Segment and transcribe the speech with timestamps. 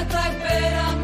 [0.00, 1.03] está esperando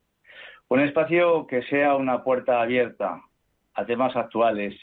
[0.71, 3.21] un espacio que sea una puerta abierta
[3.73, 4.73] a temas actuales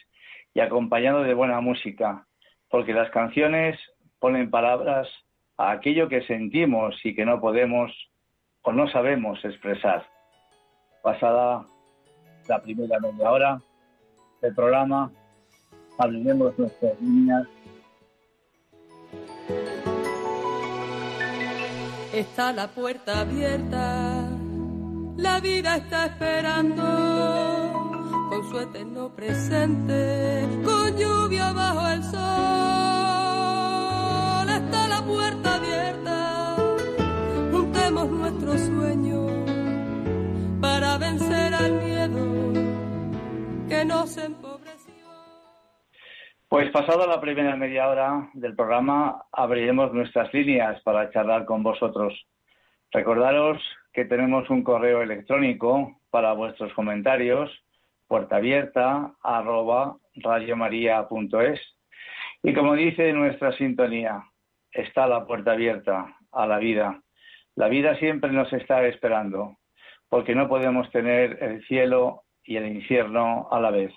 [0.53, 2.27] y acompañado de buena música,
[2.69, 3.81] porque las canciones
[4.19, 5.09] ponen palabras
[5.57, 7.91] a aquello que sentimos y que no podemos
[8.61, 10.07] o no sabemos expresar.
[11.03, 11.65] Pasada
[12.49, 13.61] la primera media hora
[14.43, 15.11] del programa,
[15.99, 17.49] abriremos nuestras líneas.
[22.13, 24.18] Está la puerta abierta
[25.19, 26.83] la vida está esperando
[28.31, 32.19] con su eterno presente, con lluvia bajo el sol.
[34.49, 36.57] Está la puerta abierta,
[37.51, 39.33] juntemos nuestros sueños
[40.61, 42.53] para vencer al miedo
[43.69, 44.95] que nos empobreció.
[46.49, 52.15] Pues pasada la primera media hora del programa, abriremos nuestras líneas para charlar con vosotros.
[52.93, 53.61] Recordaros
[53.99, 57.51] que tenemos un correo electrónico para vuestros comentarios,
[58.07, 61.61] puerta abierta arroba radiomaria.es.
[62.45, 64.23] Y como dice nuestra sintonía,
[64.71, 67.03] está la puerta abierta a la vida.
[67.57, 69.57] La vida siempre nos está esperando,
[70.09, 73.93] porque no podemos tener el cielo y el infierno a la vez.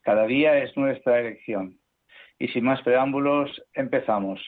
[0.00, 1.78] Cada día es nuestra elección.
[2.38, 4.40] Y sin más preámbulos, empezamos.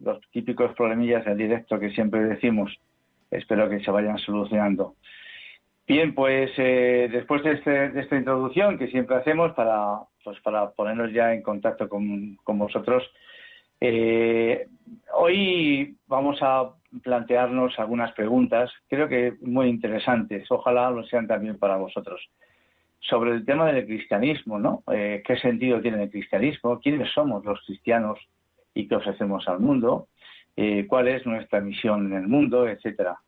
[0.00, 2.76] Los típicos problemillas del directo que siempre decimos.
[3.30, 4.94] Espero que se vayan solucionando.
[5.86, 11.12] Bien, pues eh, después este, de, esta introducción que siempre hacemos para, pues para ponernos
[11.12, 13.02] ya en contacto con, vosotros,
[13.80, 14.68] eh,
[15.14, 16.70] hoy vamos a
[17.02, 22.20] plantearnos algunas preguntas, creo que muy interesantes, ojalá lo sean también para vosotros,
[23.00, 24.84] sobre el tema del cristianismo, ¿no?
[24.92, 26.78] Eh, ¿Qué sentido tiene el cristianismo?
[26.78, 28.20] ¿Quiénes somos los cristianos
[28.74, 30.08] y qué ofrecemos al mundo?
[30.88, 32.68] ¿Cuál es nuestra misión en el mundo?
[32.68, 33.18] Etcétera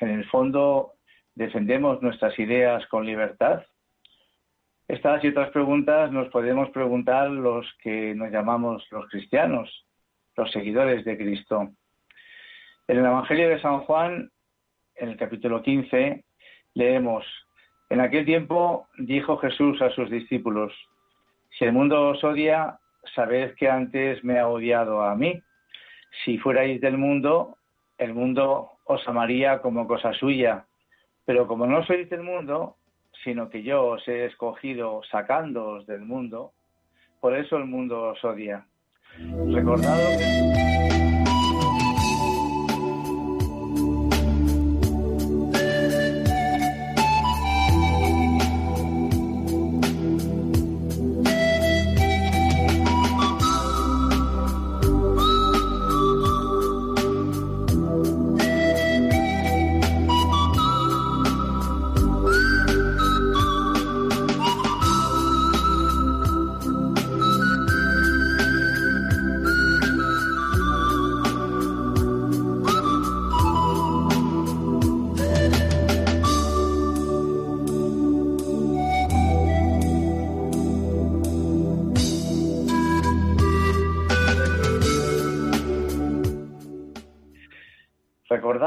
[0.00, 0.92] en el fondo
[1.34, 3.62] defendemos nuestras ideas con libertad?
[4.86, 9.86] Estas y otras preguntas nos podemos preguntar los que nos llamamos los cristianos,
[10.36, 11.70] los seguidores de Cristo.
[12.86, 14.30] En el Evangelio de San Juan,
[14.96, 16.22] en el capítulo 15,
[16.74, 17.24] leemos,
[17.88, 20.72] en aquel tiempo dijo Jesús a sus discípulos,
[21.58, 22.78] si el mundo os odia,
[23.14, 25.42] sabed que antes me ha odiado a mí.
[26.24, 27.56] Si fuerais del mundo,
[27.98, 30.66] el mundo os amaría como cosa suya,
[31.24, 32.76] pero como no sois del mundo,
[33.22, 36.52] sino que yo os he escogido sacándoos del mundo,
[37.20, 38.66] por eso el mundo os odia.
[39.52, 39.98] Recordad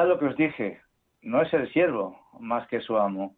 [0.08, 0.82] lo que os dije,
[1.22, 3.36] no es el siervo más que su amo.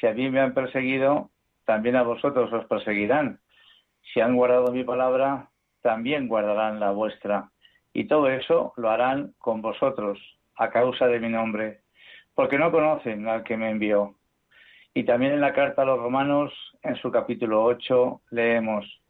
[0.00, 1.30] Si a mí me han perseguido,
[1.64, 3.40] también a vosotros os perseguirán.
[4.12, 5.50] Si han guardado mi palabra,
[5.82, 7.50] también guardarán la vuestra.
[7.92, 10.18] Y todo eso lo harán con vosotros,
[10.56, 11.80] a causa de mi nombre,
[12.34, 14.14] porque no conocen al que me envió.
[14.94, 16.52] Y también en la carta a los romanos,
[16.82, 19.02] en su capítulo 8, leemos,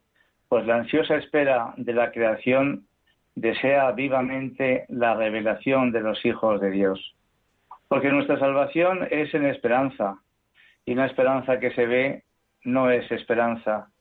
[0.47, 2.88] pues la ansiosa espera de la creación
[3.39, 7.15] desea vivamente la revelación de los hijos de Dios.
[7.87, 10.19] Porque nuestra salvación es en esperanza,
[10.85, 12.23] y una esperanza que se ve
[12.65, 13.91] no es esperanza.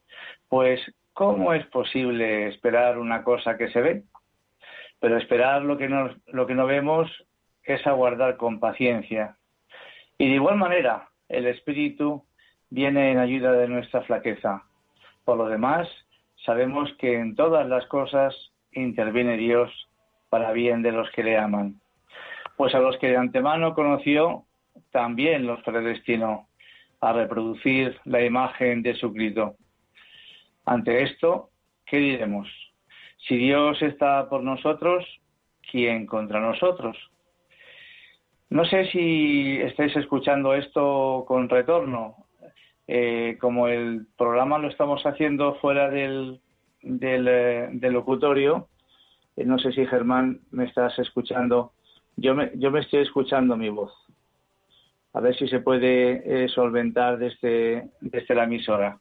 [0.48, 0.80] Pues,
[1.12, 4.02] ¿cómo es posible esperar una cosa que se ve?
[4.98, 7.08] Pero esperar lo que no, lo que no vemos
[7.62, 9.36] es aguardar con paciencia.
[10.18, 12.24] Y de igual manera, el Espíritu
[12.70, 14.64] viene en ayuda de nuestra flaqueza.
[15.24, 15.88] Por lo demás,
[16.44, 18.34] sabemos que en todas las cosas
[18.72, 19.70] interviene Dios
[20.28, 21.80] para bien de los que le aman.
[22.56, 24.44] Pues a los que de antemano conoció,
[24.90, 26.48] también los predestinó
[27.00, 29.54] a reproducir la imagen de su Cristo.
[30.64, 31.50] Ante esto,
[31.86, 32.48] ¿qué diremos?
[33.26, 35.04] Si Dios está por nosotros,
[35.70, 36.96] ¿quién contra nosotros?
[38.50, 42.16] No sé si estáis escuchando esto con retorno.
[42.86, 46.40] Eh, como el programa lo estamos haciendo fuera del
[46.82, 48.68] eh, del, locutorio.
[49.36, 51.72] Eh, no sé si Germán me estás escuchando.
[52.16, 53.92] Yo me, yo me estoy escuchando mi voz.
[55.12, 58.98] A ver si se puede eh, solventar desde, desde la emisora.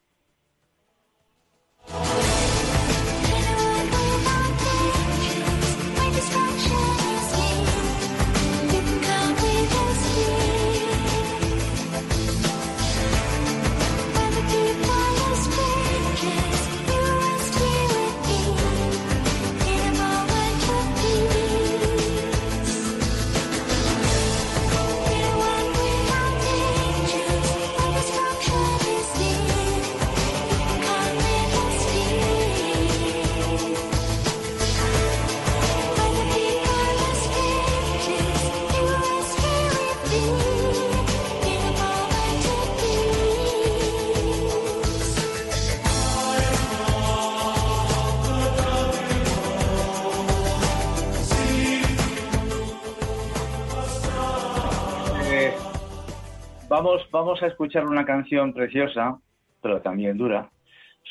[57.10, 59.18] Vamos, a escuchar una canción preciosa,
[59.60, 60.48] pero también dura,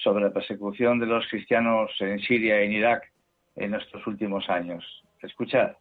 [0.04, 3.12] sobre la persecución de los cristianos en Siria y en Irak
[3.56, 4.84] en estos últimos años.
[5.22, 5.74] Escuchad.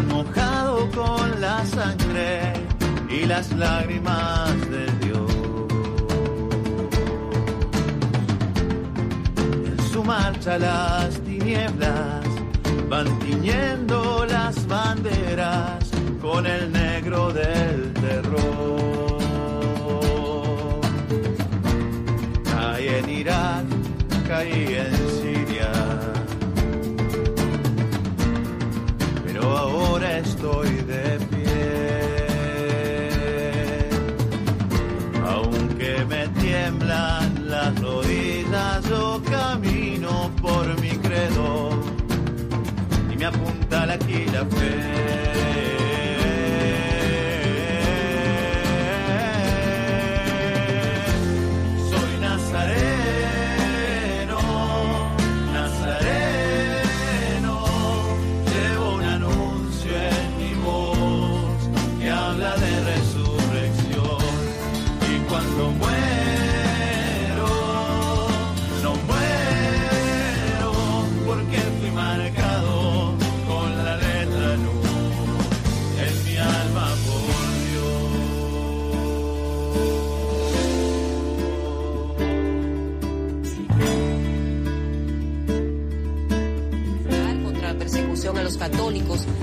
[0.00, 2.52] Mojado con la sangre
[3.10, 5.32] y las lágrimas de Dios.
[9.66, 12.24] En su marcha las tinieblas
[12.88, 18.81] van tiñendo las banderas con el negro del terror.
[44.42, 44.81] Aquí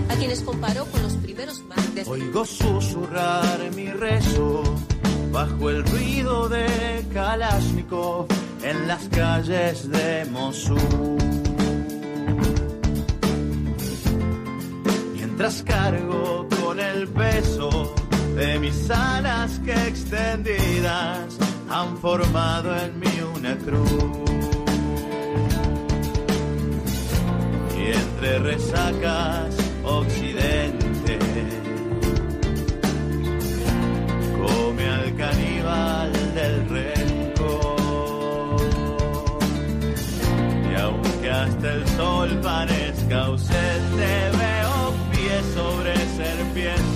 [0.10, 2.08] a quienes comparó con los primeros mártires.
[2.08, 4.64] Oigo susurrar mi rezo
[5.32, 8.28] bajo el ruido de Kalashnikov
[8.64, 11.18] en las calles de Mossul.
[15.14, 17.94] Mientras cargo con el peso
[18.36, 21.38] de mis alas que extendidas
[21.70, 24.30] han formado en mí una cruz.
[28.20, 29.59] entre resacas
[36.40, 37.76] del rencor.
[40.72, 44.10] Y aunque hasta el sol parezca ausente,
[44.44, 46.89] veo pies sobre serpiente,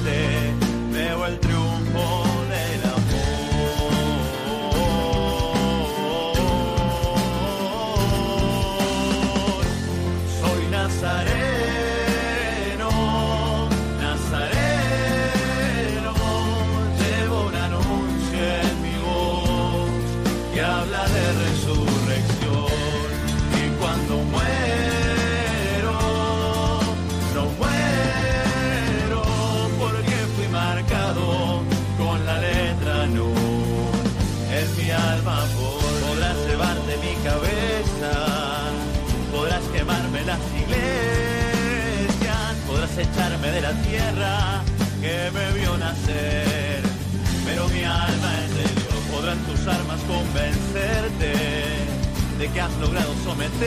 [43.54, 44.64] de la tierra
[45.00, 46.82] que me vio nacer.
[47.46, 51.34] Pero mi alma Dios, podrán tus armas convencerte
[52.40, 53.62] de que has logrado someterme.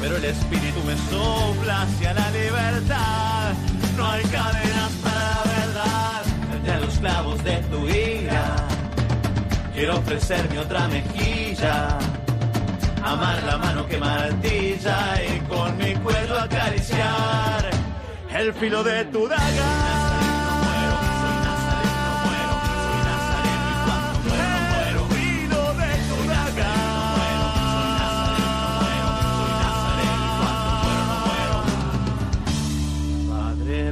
[0.00, 3.52] Pero el espíritu me sopla hacia la libertad.
[3.96, 6.22] No hay cadenas para la verdad
[6.54, 8.44] entre los clavos de tu ira.
[9.74, 11.98] Quiero ofrecerme otra mejilla
[13.04, 17.71] amar la mano que martilla y con mi cuello acariciar
[18.42, 19.92] el filo de tu daga.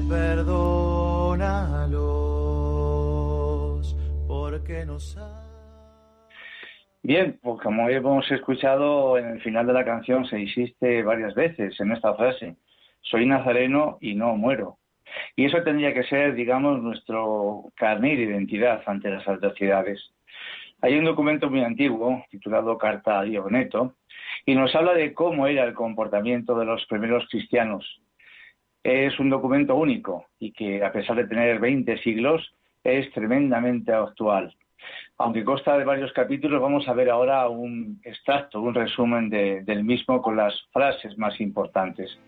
[0.08, 1.46] perdónalos
[4.26, 4.96] porque no.
[7.02, 11.78] Bien, pues como hemos escuchado en el final de la canción se insiste varias veces
[11.78, 12.56] en esta frase,
[13.02, 14.78] soy nazareno y no muero.
[15.36, 20.12] Y eso tendría que ser, digamos, nuestro carnet de identidad ante las autoridades.
[20.82, 23.96] Hay un documento muy antiguo titulado Carta a Dioneto
[24.46, 28.00] y nos habla de cómo era el comportamiento de los primeros cristianos.
[28.82, 34.54] Es un documento único y que, a pesar de tener 20 siglos, es tremendamente actual.
[35.18, 40.22] Aunque consta de varios capítulos, vamos a ver ahora un extracto, un resumen del mismo
[40.22, 42.18] con las frases más importantes.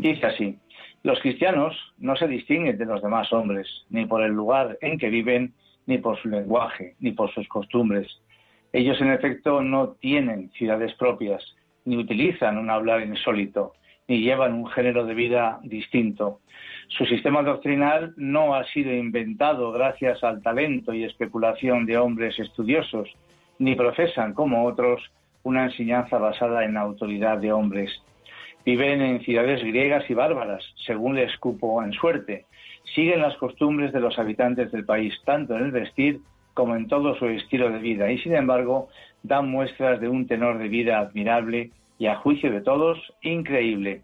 [0.00, 0.58] Dice así,
[1.02, 5.10] los cristianos no se distinguen de los demás hombres, ni por el lugar en que
[5.10, 5.52] viven,
[5.84, 8.08] ni por su lenguaje, ni por sus costumbres.
[8.72, 11.44] Ellos, en efecto, no tienen ciudades propias,
[11.84, 13.74] ni utilizan un hablar insólito,
[14.08, 16.40] ni llevan un género de vida distinto.
[16.88, 23.10] Su sistema doctrinal no ha sido inventado gracias al talento y especulación de hombres estudiosos,
[23.58, 25.02] ni profesan, como otros,
[25.42, 27.90] una enseñanza basada en la autoridad de hombres.
[28.64, 32.44] Viven en ciudades griegas y bárbaras, según les cupo en suerte.
[32.94, 36.20] Siguen las costumbres de los habitantes del país, tanto en el vestir
[36.52, 38.88] como en todo su estilo de vida, y sin embargo
[39.22, 44.02] dan muestras de un tenor de vida admirable y a juicio de todos, increíble.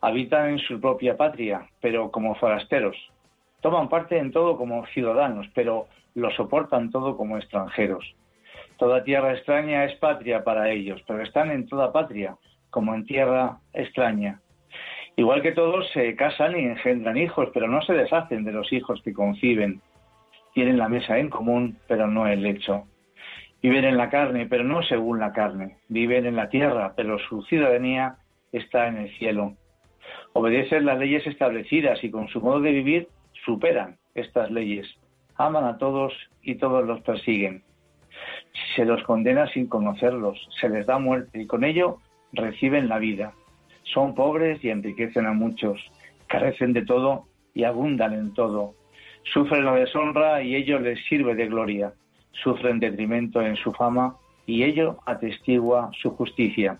[0.00, 2.96] Habitan en su propia patria, pero como forasteros.
[3.60, 8.14] Toman parte en todo como ciudadanos, pero lo soportan todo como extranjeros.
[8.78, 12.36] Toda tierra extraña es patria para ellos, pero están en toda patria,
[12.70, 14.40] como en tierra extraña.
[15.16, 19.02] Igual que todos se casan y engendran hijos, pero no se deshacen de los hijos
[19.02, 19.82] que conciben.
[20.54, 22.86] Tienen la mesa en común, pero no el lecho.
[23.62, 25.76] Viven en la carne, pero no según la carne.
[25.88, 28.16] Viven en la tierra, pero su ciudadanía
[28.52, 29.54] está en el cielo.
[30.32, 33.08] Obedecen las leyes establecidas y con su modo de vivir
[33.44, 34.86] superan estas leyes.
[35.36, 36.12] Aman a todos
[36.42, 37.62] y todos los persiguen.
[38.74, 41.98] Se los condena sin conocerlos, se les da muerte y con ello
[42.32, 43.32] reciben la vida.
[43.82, 45.80] Son pobres y enriquecen a muchos,
[46.26, 48.74] carecen de todo y abundan en todo.
[49.32, 51.92] Sufren la deshonra y ello les sirve de gloria.
[52.32, 54.16] Sufren detrimento en su fama
[54.46, 56.78] y ello atestigua su justicia.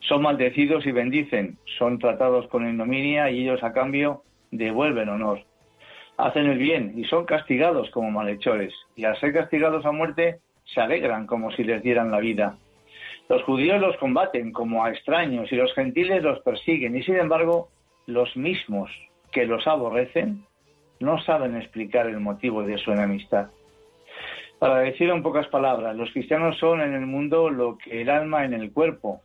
[0.00, 5.40] Son maldecidos y bendicen, son tratados con ignominia y ellos a cambio devuelven honor.
[6.16, 10.80] Hacen el bien y son castigados como malhechores, y al ser castigados a muerte se
[10.80, 12.56] alegran como si les dieran la vida.
[13.32, 17.70] Los judíos los combaten como a extraños y los gentiles los persiguen, y sin embargo
[18.04, 18.90] los mismos
[19.30, 20.44] que los aborrecen
[21.00, 23.46] no saben explicar el motivo de su enemistad.
[24.58, 28.44] Para decirlo en pocas palabras, los cristianos son en el mundo lo que el alma
[28.44, 29.22] en el cuerpo.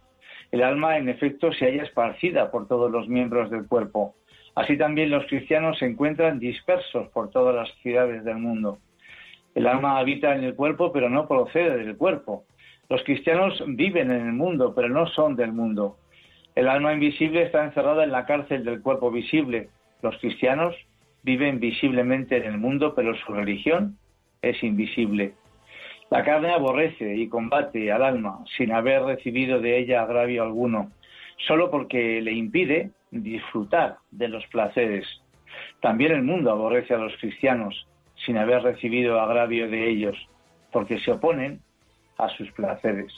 [0.54, 4.15] El alma, en efecto, se halla esparcida por todos los miembros del cuerpo.
[4.56, 8.78] Así también los cristianos se encuentran dispersos por todas las ciudades del mundo.
[9.54, 12.46] El alma habita en el cuerpo, pero no procede del cuerpo.
[12.89, 15.97] Los cristianos viven en el mundo, pero no son del mundo.
[16.56, 19.69] El alma invisible está encerrada en la cárcel del cuerpo visible.
[20.02, 20.73] Los cristianos
[21.23, 23.97] viven visiblemente en el mundo, pero su religión
[24.41, 25.34] es invisible.
[26.10, 30.91] La carne aborrece y combate al alma sin haber recibido de ella agravio alguno,
[31.45, 35.06] solo porque le impide disfrutar de los placeres.
[35.82, 37.86] También el mundo aborrece a los cristianos
[38.26, 40.17] sin haber recibido agravio de ellos,
[40.71, 41.60] porque se oponen
[42.18, 43.14] a sus placeres.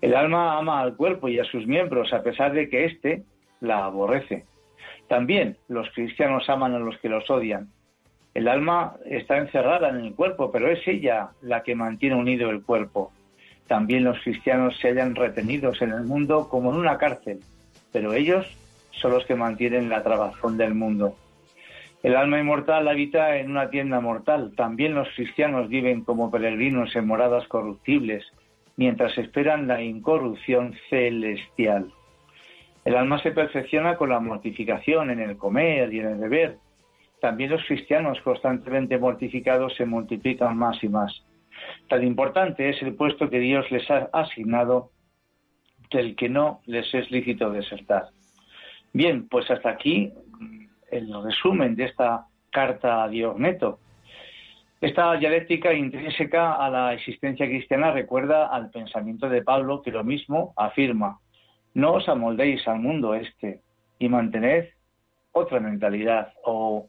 [0.00, 3.22] El alma ama al cuerpo y a sus miembros a pesar de que éste
[3.60, 4.44] la aborrece.
[5.08, 7.68] También los cristianos aman a los que los odian.
[8.32, 12.62] El alma está encerrada en el cuerpo, pero es ella la que mantiene unido el
[12.62, 13.12] cuerpo.
[13.66, 17.40] También los cristianos se hallan retenidos en el mundo como en una cárcel,
[17.92, 18.46] pero ellos
[18.92, 21.16] son los que mantienen la trabazón del mundo.
[22.02, 24.54] El alma inmortal habita en una tienda mortal.
[24.56, 28.24] También los cristianos viven como peregrinos en moradas corruptibles,
[28.76, 31.92] mientras esperan la incorrupción celestial.
[32.86, 36.56] El alma se perfecciona con la mortificación en el comer y en el beber.
[37.20, 41.22] También los cristianos constantemente mortificados se multiplican más y más.
[41.90, 44.90] Tan importante es el puesto que Dios les ha asignado
[45.90, 48.06] del que no les es lícito desertar.
[48.94, 50.14] Bien, pues hasta aquí
[50.90, 53.78] el resumen de esta carta a Diogneto.
[54.80, 60.54] Esta dialéctica intrínseca a la existencia cristiana recuerda al pensamiento de Pablo que lo mismo
[60.56, 61.18] afirma,
[61.74, 63.60] no os amoldéis al mundo este
[63.98, 64.68] y mantened
[65.32, 66.88] otra mentalidad o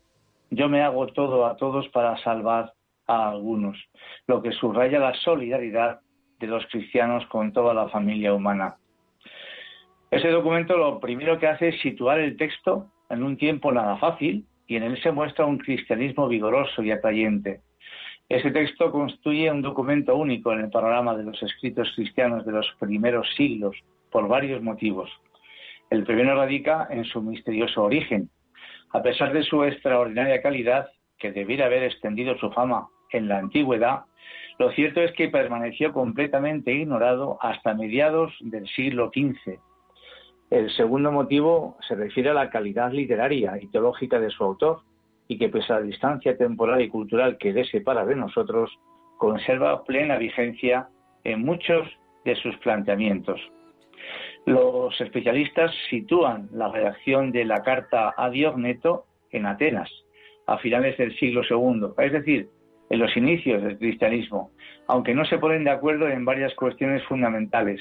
[0.49, 2.73] yo me hago todo a todos para salvar
[3.07, 3.77] a algunos,
[4.27, 5.99] lo que subraya la solidaridad
[6.39, 8.77] de los cristianos con toda la familia humana.
[10.09, 14.45] Ese documento lo primero que hace es situar el texto en un tiempo nada fácil
[14.67, 17.61] y en él se muestra un cristianismo vigoroso y atrayente.
[18.29, 22.65] Ese texto constituye un documento único en el panorama de los escritos cristianos de los
[22.79, 23.75] primeros siglos
[24.09, 25.09] por varios motivos.
[25.89, 28.29] El primero radica en su misterioso origen.
[28.93, 34.05] A pesar de su extraordinaria calidad, que debiera haber extendido su fama en la antigüedad,
[34.57, 39.59] lo cierto es que permaneció completamente ignorado hasta mediados del siglo XV
[40.51, 44.81] el segundo motivo se refiere a la calidad literaria y teológica de su autor
[45.29, 48.69] y que pese a la distancia temporal y cultural que le separa de nosotros,
[49.17, 50.89] conserva plena vigencia
[51.23, 51.87] en muchos
[52.25, 53.39] de sus planteamientos.
[54.45, 59.89] Los especialistas sitúan la redacción de la carta a Diogneto en Atenas,
[60.47, 62.49] a finales del siglo II, es decir,
[62.89, 64.51] en los inicios del cristianismo,
[64.87, 67.79] aunque no se ponen de acuerdo en varias cuestiones fundamentales,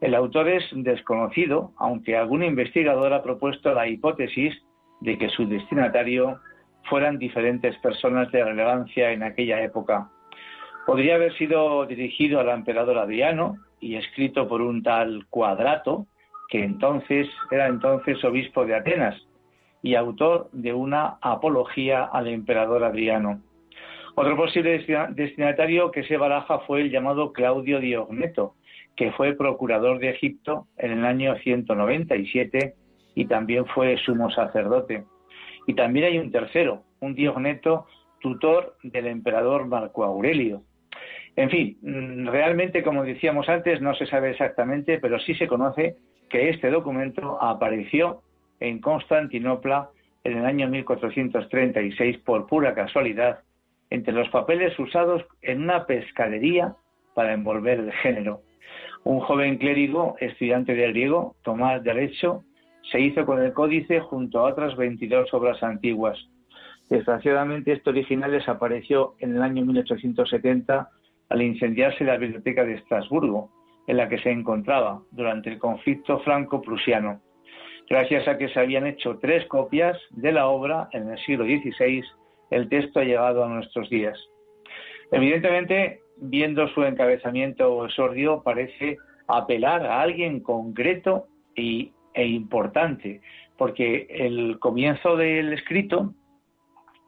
[0.00, 4.54] el autor es desconocido, aunque algún investigador ha propuesto la hipótesis
[5.00, 6.40] de que su destinatario
[6.88, 10.10] fueran diferentes personas de relevancia en aquella época.
[10.86, 16.06] Podría haber sido dirigido al emperador Adriano y escrito por un tal Cuadrato,
[16.48, 19.16] que entonces era entonces obispo de Atenas
[19.82, 23.40] y autor de una apología al emperador Adriano.
[24.14, 28.54] Otro posible destinatario que se baraja fue el llamado Claudio Diogneto,
[28.98, 32.74] que fue procurador de Egipto en el año 197
[33.14, 35.04] y también fue sumo sacerdote.
[35.68, 37.86] Y también hay un tercero, un Diogneto,
[38.18, 40.62] tutor del emperador Marco Aurelio.
[41.36, 45.94] En fin, mm, realmente, como decíamos antes, no se sabe exactamente, pero sí se conoce
[46.28, 48.22] que este documento apareció
[48.58, 49.90] en Constantinopla
[50.24, 53.44] en el año 1436 por pura casualidad
[53.90, 56.74] entre los papeles usados en una pescadería
[57.14, 58.42] para envolver el género.
[59.04, 62.44] Un joven clérigo, estudiante de griego, Tomás de Arecho,
[62.90, 66.18] se hizo con el códice junto a otras 22 obras antiguas.
[66.88, 70.88] Desgraciadamente, este original desapareció en el año 1870
[71.28, 73.50] al incendiarse la biblioteca de Estrasburgo,
[73.86, 77.20] en la que se encontraba durante el conflicto franco-prusiano
[77.88, 82.04] gracias a que se habían hecho tres copias de la obra en el siglo XVI,
[82.50, 84.18] el texto ha llegado a nuestros días.
[85.10, 93.20] Evidentemente, viendo su encabezamiento o exordio, parece apelar a alguien concreto e importante,
[93.56, 96.14] porque el comienzo del escrito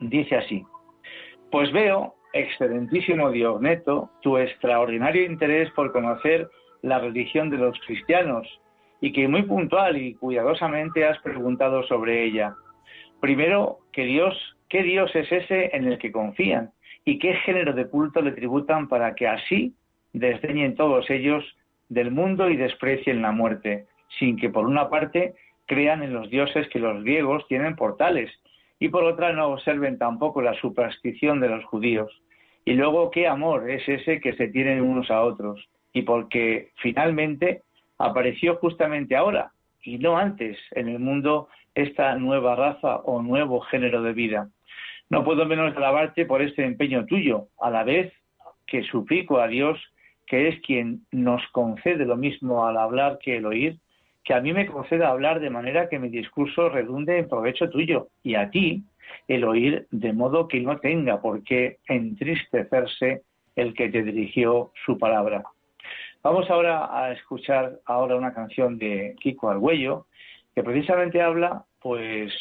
[0.00, 0.64] dice así,
[1.50, 6.48] pues veo, excelentísimo Diogneto, tu extraordinario interés por conocer
[6.82, 8.46] la religión de los cristianos
[9.00, 12.54] y que muy puntual y cuidadosamente has preguntado sobre ella.
[13.20, 14.36] Primero, ¿qué Dios,
[14.68, 16.72] qué Dios es ese en el que confían
[17.10, 19.74] y qué género de culto le tributan para que así
[20.12, 21.44] desdeñen todos ellos
[21.88, 23.86] del mundo y desprecien la muerte,
[24.20, 25.34] sin que por una parte
[25.66, 28.30] crean en los dioses que los griegos tienen portales
[28.78, 32.12] y por otra no observen tampoco la superstición de los judíos.
[32.64, 35.68] Y luego, ¿qué amor es ese que se tienen unos a otros?
[35.92, 37.62] Y porque finalmente
[37.98, 39.50] apareció justamente ahora
[39.82, 44.48] y no antes en el mundo esta nueva raza o nuevo género de vida.
[45.10, 48.12] No puedo menos alabarte por este empeño tuyo, a la vez
[48.64, 49.76] que suplico a Dios,
[50.26, 53.78] que es quien nos concede lo mismo al hablar que el oír,
[54.22, 58.08] que a mí me conceda hablar de manera que mi discurso redunde en provecho tuyo
[58.22, 58.84] y a ti
[59.26, 63.22] el oír de modo que no tenga por qué entristecerse
[63.56, 65.42] el que te dirigió su palabra.
[66.22, 70.06] Vamos ahora a escuchar ahora una canción de Kiko Argüello
[70.54, 72.32] que precisamente habla pues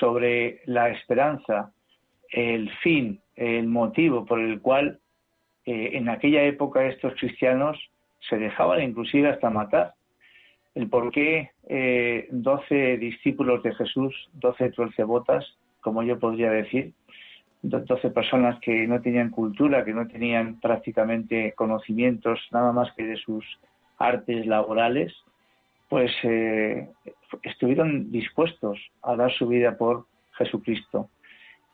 [0.00, 1.70] sobre la esperanza,
[2.34, 4.98] el fin, el motivo por el cual
[5.66, 7.78] eh, en aquella época estos cristianos
[8.28, 9.94] se dejaban inclusive hasta matar.
[10.74, 14.72] El por qué eh, doce discípulos de Jesús, doce
[15.04, 15.46] botas,
[15.80, 16.92] como yo podría decir,
[17.62, 23.16] 12 personas que no tenían cultura, que no tenían prácticamente conocimientos nada más que de
[23.16, 23.44] sus
[23.96, 25.14] artes laborales,
[25.88, 26.88] pues eh,
[27.42, 31.08] estuvieron dispuestos a dar su vida por Jesucristo,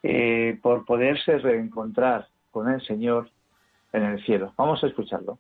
[0.02, 3.30] eh, por poderse reencontrar con el Señor
[3.92, 4.52] en el cielo.
[4.56, 5.38] Vamos a escucharlo.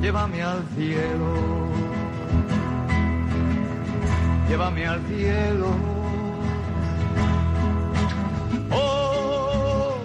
[0.00, 1.68] Llévame al cielo
[4.48, 5.76] llévame al cielo.
[8.70, 9.98] Oh,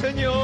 [0.00, 0.34] Señor,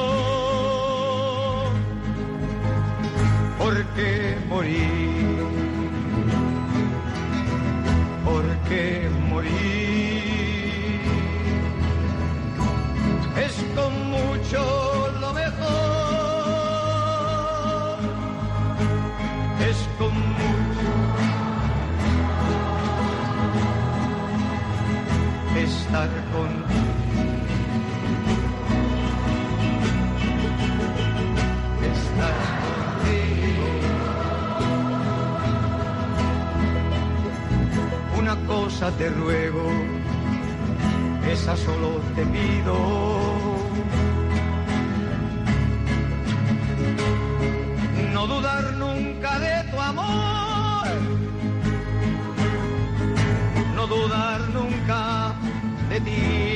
[3.58, 5.13] ¿por qué morir?
[8.74, 9.52] ¿Por qué morir?
[13.36, 14.60] Es con mucho
[15.20, 15.54] lo mejor.
[19.68, 20.14] Es con
[25.56, 26.63] estar contigo.
[38.46, 39.70] Cosa te ruego,
[41.30, 42.76] esa solo te pido.
[48.12, 50.86] No dudar nunca de tu amor.
[53.74, 55.34] No dudar nunca
[55.90, 56.54] de ti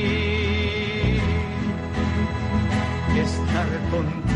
[3.19, 4.28] estar contigo.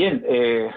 [0.00, 0.70] Bien, eh,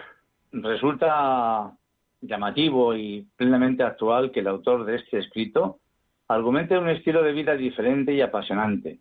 [0.52, 1.72] resulta
[2.20, 5.80] llamativo y plenamente actual que el autor de este escrito
[6.28, 9.00] argumente un estilo de vida diferente y apasionante.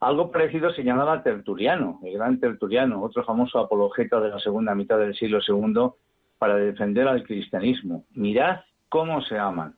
[0.00, 5.14] Algo parecido señalaba Tertuliano, el gran Tertuliano, otro famoso apologeta de la segunda mitad del
[5.14, 5.90] siglo II,
[6.38, 8.06] para defender al cristianismo.
[8.14, 9.74] Mirad cómo se aman.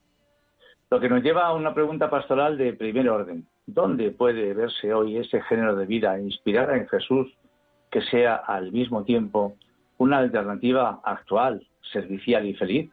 [0.93, 3.49] Lo que nos lleva a una pregunta pastoral de primer orden.
[3.67, 7.37] ¿Dónde puede verse hoy ese género de vida inspirada en Jesús
[7.91, 9.57] que sea al mismo tiempo
[10.03, 12.91] una alternativa actual, servicial y feliz.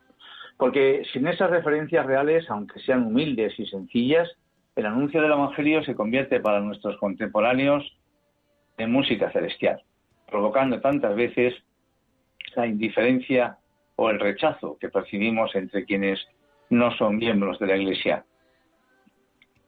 [0.58, 4.30] Porque sin esas referencias reales, aunque sean humildes y sencillas,
[4.76, 7.84] el anuncio del Evangelio se convierte para nuestros contemporáneos
[8.78, 9.82] en música celestial,
[10.30, 11.56] provocando tantas veces
[12.56, 13.58] la indiferencia
[13.96, 16.20] o el rechazo que percibimos entre quienes
[16.70, 18.24] no son miembros de la Iglesia.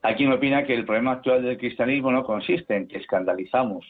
[0.02, 3.84] Hay quien opina que el problema actual del cristianismo no consiste en que escandalizamos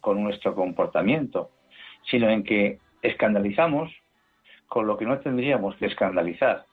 [0.00, 1.50] con nuestro comportamiento,
[2.10, 3.92] sino en que escandalizamos
[4.66, 6.66] con lo que no tendríamos que escandalizar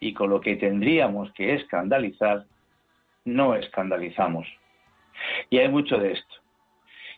[0.00, 2.44] y con lo que tendríamos que escandalizar,
[3.24, 4.48] no escandalizamos.
[5.50, 6.34] Y hay mucho de esto.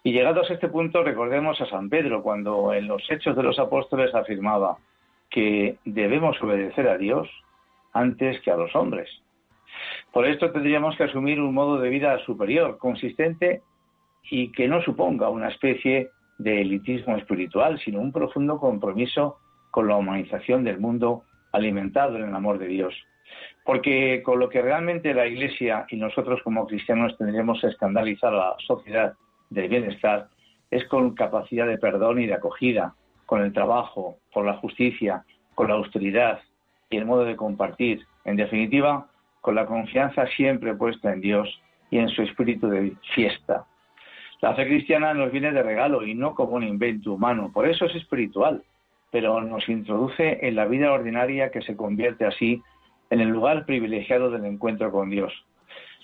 [0.02, 3.58] Y llegados a este punto, recordemos a San Pedro cuando en los Hechos de los
[3.58, 4.76] Apóstoles afirmaba
[5.30, 7.28] que debemos obedecer a Dios
[7.94, 9.08] antes que a los hombres.
[10.12, 13.62] Por esto tendríamos que asumir un modo de vida superior, consistente
[14.30, 16.10] y que no suponga una especie
[16.44, 19.38] de elitismo espiritual, sino un profundo compromiso
[19.70, 22.94] con la humanización del mundo alimentado en el amor de Dios.
[23.64, 28.36] Porque con lo que realmente la Iglesia y nosotros como cristianos tendremos que escandalizar a
[28.36, 29.14] la sociedad
[29.48, 30.28] del bienestar
[30.70, 35.68] es con capacidad de perdón y de acogida, con el trabajo, con la justicia, con
[35.68, 36.40] la austeridad
[36.90, 38.04] y el modo de compartir.
[38.26, 39.08] En definitiva,
[39.40, 41.48] con la confianza siempre puesta en Dios
[41.90, 43.64] y en su espíritu de fiesta.
[44.44, 47.86] La fe cristiana nos viene de regalo y no como un invento humano, por eso
[47.86, 48.62] es espiritual,
[49.10, 52.60] pero nos introduce en la vida ordinaria que se convierte así
[53.08, 55.32] en el lugar privilegiado del encuentro con Dios.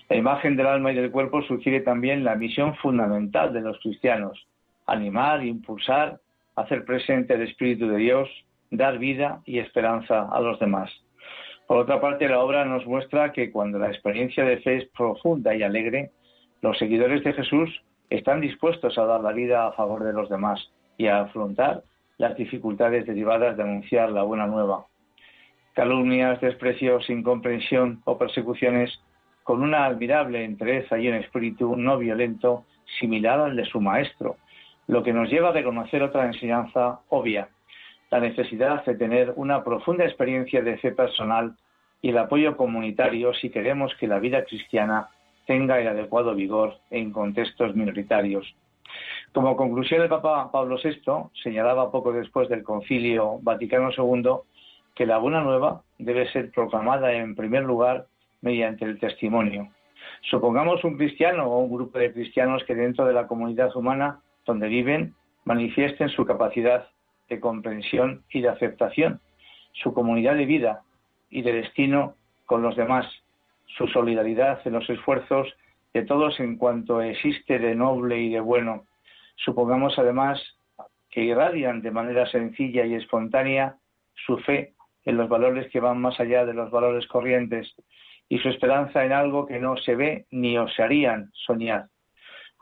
[0.08, 4.46] La imagen del alma y del cuerpo sugiere también la misión fundamental de los cristianos,
[4.86, 6.18] animar, impulsar,
[6.56, 8.30] hacer presente el Espíritu de Dios,
[8.70, 10.90] dar vida y esperanza a los demás.
[11.66, 15.54] Por otra parte, la obra nos muestra que cuando la experiencia de fe es profunda
[15.54, 16.10] y alegre,
[16.62, 20.70] los seguidores de Jesús están dispuestos a dar la vida a favor de los demás
[20.98, 21.82] y a afrontar
[22.18, 24.84] las dificultades derivadas de anunciar la buena nueva.
[25.72, 29.00] Calumnias, desprecios, incomprensión o persecuciones
[29.44, 32.66] con una admirable entereza y un espíritu no violento
[32.98, 34.36] similar al de su maestro,
[34.88, 37.48] lo que nos lleva a reconocer otra enseñanza obvia,
[38.10, 41.54] la necesidad de tener una profunda experiencia de fe personal
[42.02, 45.08] y el apoyo comunitario si queremos que la vida cristiana
[45.50, 48.54] tenga el adecuado vigor en contextos minoritarios.
[49.32, 54.30] Como conclusión, el Papa Pablo VI señalaba poco después del Concilio Vaticano II
[54.94, 58.06] que la buena nueva debe ser proclamada en primer lugar
[58.42, 59.68] mediante el testimonio.
[60.30, 64.68] Supongamos un cristiano o un grupo de cristianos que dentro de la comunidad humana donde
[64.68, 66.86] viven manifiesten su capacidad
[67.28, 69.20] de comprensión y de aceptación,
[69.72, 70.82] su comunidad de vida
[71.28, 72.14] y de destino
[72.46, 73.04] con los demás,
[73.76, 75.48] su solidaridad en los esfuerzos
[75.92, 78.84] de todos en cuanto existe de noble y de bueno.
[79.36, 80.40] Supongamos además
[81.10, 83.76] que irradian de manera sencilla y espontánea
[84.14, 87.74] su fe en los valores que van más allá de los valores corrientes
[88.28, 91.86] y su esperanza en algo que no se ve ni osarían soñar.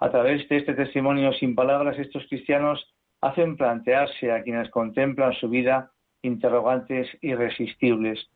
[0.01, 5.49] A través de este testimonio sin palabras, estos cristianos hacen plantearse a quienes contemplan su
[5.49, 5.90] vida
[6.23, 8.31] interrogantes irresistibles.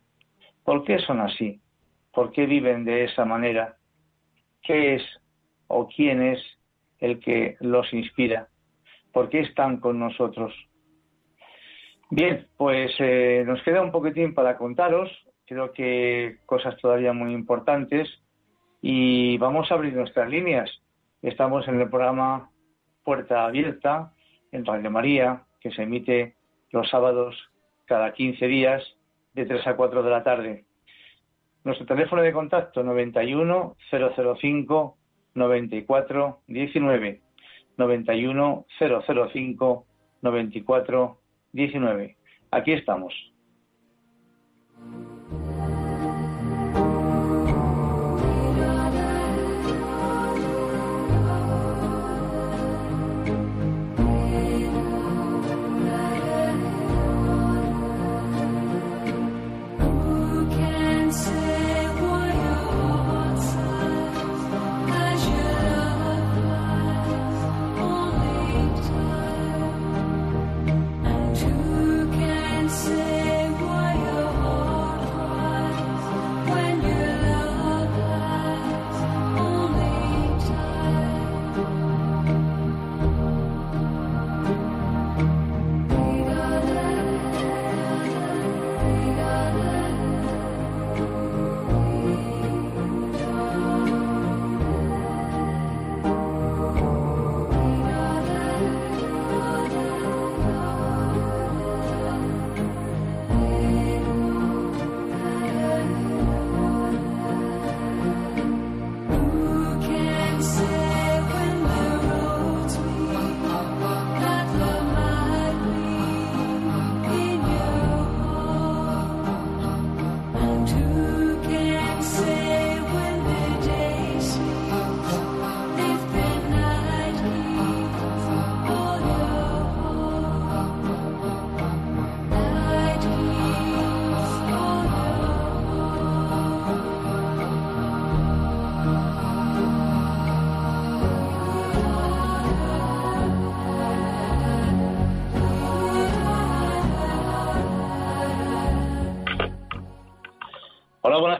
[0.64, 1.61] ¿Por qué son así?
[2.12, 3.77] ¿Por qué viven de esa manera?
[4.62, 5.03] ¿Qué es
[5.66, 6.40] o quién es
[6.98, 8.48] el que los inspira?
[9.12, 10.55] ¿Por qué están con nosotros?
[12.11, 15.11] Bien, pues eh, nos queda un poquitín para contaros,
[15.46, 18.09] creo que cosas todavía muy importantes
[18.83, 20.70] y vamos a abrir nuestras líneas.
[21.22, 22.51] Estamos en el programa
[23.05, 24.12] Puerta Abierta
[24.51, 26.35] en Radio María, que se emite
[26.70, 27.37] los sábados
[27.87, 28.83] cada 15 días
[29.35, 30.64] de 3 a 4 de la tarde.
[31.64, 34.96] Nuestro teléfono de contacto 91 005
[35.35, 37.20] 94 19
[37.77, 39.87] 91 005
[40.22, 41.18] 94
[41.53, 42.16] 19.
[42.51, 43.14] Aquí estamos.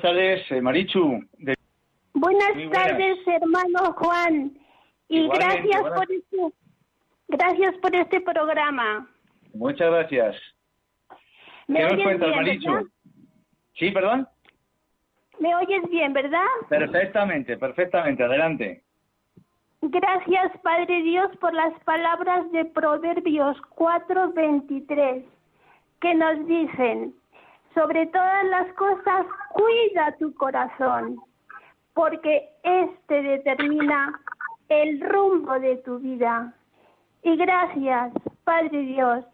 [0.03, 1.25] Tardes, eh, Marichu.
[1.39, 1.55] De...
[2.15, 2.73] Buenas, buenas.
[2.73, 4.53] tardes, hermano Juan.
[5.09, 6.57] Y Igualmente, gracias buenas- por este,
[7.29, 9.09] gracias por este programa.
[9.55, 10.37] Muchas gracias.
[11.69, 12.73] ¿Me ¿Qué nos cuentas, bien, Marichu?
[12.73, 12.87] verdad?
[13.75, 14.29] Sí, perdón.
[15.39, 16.45] ¿Me oyes bien, verdad?
[16.69, 18.23] Perfectamente, perfectamente.
[18.23, 18.83] Adelante.
[19.81, 25.25] Gracias, Padre Dios, por las palabras de Proverbios 4:23,
[26.01, 27.15] que nos dicen,
[27.75, 31.21] sobre todas las cosas, cuida tu corazón,
[31.95, 34.21] porque éste determina
[34.69, 36.53] el rumbo de tu vida.
[37.23, 38.13] Y gracias,
[38.45, 39.25] Padre Dios,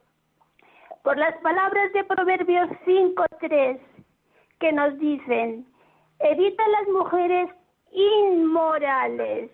[1.02, 3.80] por las palabras de Proverbios 5:3,
[4.60, 5.66] que nos dicen,
[6.18, 7.50] evita las mujeres
[7.90, 9.50] inmorales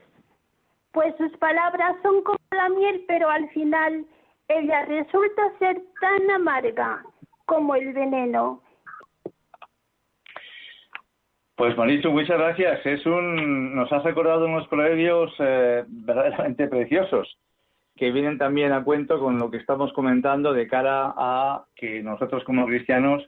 [0.94, 4.06] pues sus palabras son como la miel, pero al final
[4.46, 7.04] ella resulta ser tan amarga
[7.46, 8.62] como el veneno.
[11.56, 12.84] Pues Marichu, muchas gracias.
[12.84, 17.38] Es un, nos has recordado unos proverbios eh, verdaderamente preciosos
[17.96, 22.42] que vienen también a cuento con lo que estamos comentando de cara a que nosotros
[22.42, 23.24] como cristianos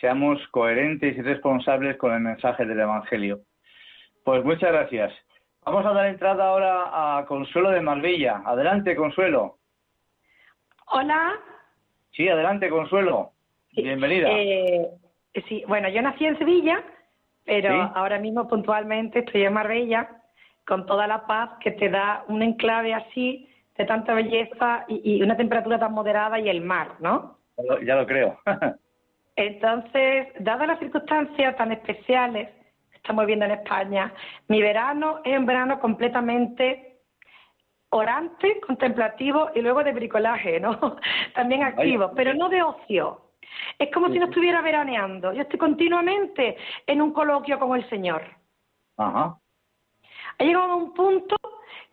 [0.00, 3.40] seamos coherentes y responsables con el mensaje del Evangelio.
[4.24, 5.12] Pues muchas gracias.
[5.64, 8.42] Vamos a dar entrada ahora a Consuelo de Marbella.
[8.44, 9.58] Adelante, Consuelo.
[10.86, 11.38] Hola.
[12.12, 13.30] Sí, adelante, Consuelo.
[13.72, 14.28] Bienvenida.
[14.32, 14.90] Eh,
[15.48, 16.82] sí, bueno, yo nací en Sevilla,
[17.50, 17.90] pero Sí.
[17.96, 20.08] ahora mismo puntualmente estoy en Marbella
[20.64, 25.22] con toda la paz que te da un enclave así de tanta belleza y, y
[25.22, 27.38] una temperatura tan moderada y el mar, ¿no?
[27.56, 28.38] Ya lo- Ya lo creo.
[29.36, 32.48] Entonces, dadas las circunstancias tan especiales
[32.90, 34.12] que estamos viendo en España,
[34.48, 36.98] mi verano es un verano completamente
[37.90, 40.78] orante, contemplativo y luego de bricolaje, ¿no?
[41.34, 43.22] También activo, pero no de ocio.
[43.78, 45.32] Es como si no estuviera veraneando.
[45.32, 48.22] Yo estoy continuamente en un coloquio con el Señor.
[48.96, 49.38] Ajá.
[50.38, 51.36] Ha llegado a un punto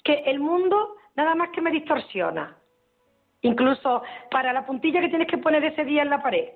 [0.03, 2.55] que el mundo nada más que me distorsiona.
[3.41, 6.49] Incluso para la puntilla que tienes que poner ese día en la pared.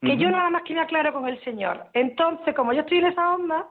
[0.00, 1.86] Que yo nada más que me aclaro con el Señor.
[1.92, 3.66] Entonces, como yo estoy en esa onda,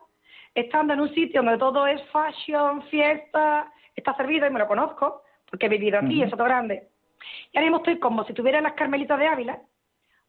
[0.54, 5.22] estando en un sitio donde todo es fashion, fiesta, está servido y me lo conozco,
[5.50, 6.90] porque he vivido aquí, en Soto Grande.
[7.52, 9.60] Y ahora mismo estoy como si tuviera las Carmelitas de Ávila,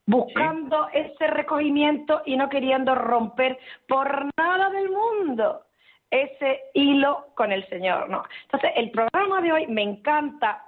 [0.06, 5.62] buscando ese recogimiento y no queriendo romper por nada del mundo
[6.10, 8.22] ese hilo con el Señor, ¿no?
[8.44, 10.64] Entonces, el programa de hoy me encanta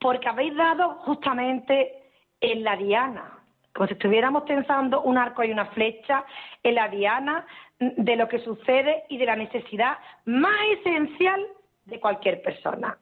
[0.00, 2.02] porque habéis dado justamente
[2.40, 3.38] en la diana,
[3.74, 6.24] como si estuviéramos tensando un arco y una flecha
[6.62, 7.46] en la diana
[7.78, 11.40] de lo que sucede y de la necesidad más esencial
[11.84, 12.96] de cualquier persona,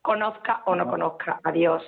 [0.00, 1.82] conozca o no conozca a Dios.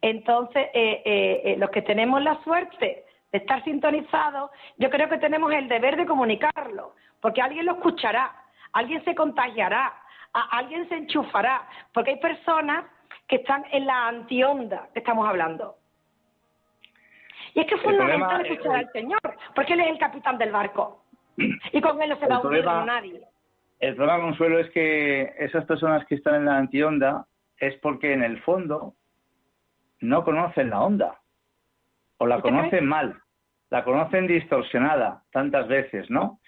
[0.00, 5.18] Entonces, eh, eh, eh, los que tenemos la suerte de estar sintonizados, yo creo que
[5.18, 8.34] tenemos el deber de comunicarlo, porque alguien lo escuchará,
[8.72, 9.94] alguien se contagiará,
[10.32, 12.84] alguien se enchufará, porque hay personas
[13.26, 15.76] que están en la antionda que estamos hablando.
[17.54, 19.20] Y es que es fundamental escuchar al Señor,
[19.54, 21.02] porque Él es el capitán del barco.
[21.72, 23.22] Y con Él no se va a unir nadie.
[23.80, 27.26] El problema, Consuelo, es que esas personas que están en la antionda
[27.58, 28.94] es porque en el fondo
[30.00, 31.20] no conocen la onda.
[32.18, 33.16] O la conocen mal.
[33.70, 36.40] La conocen distorsionada tantas veces, ¿no?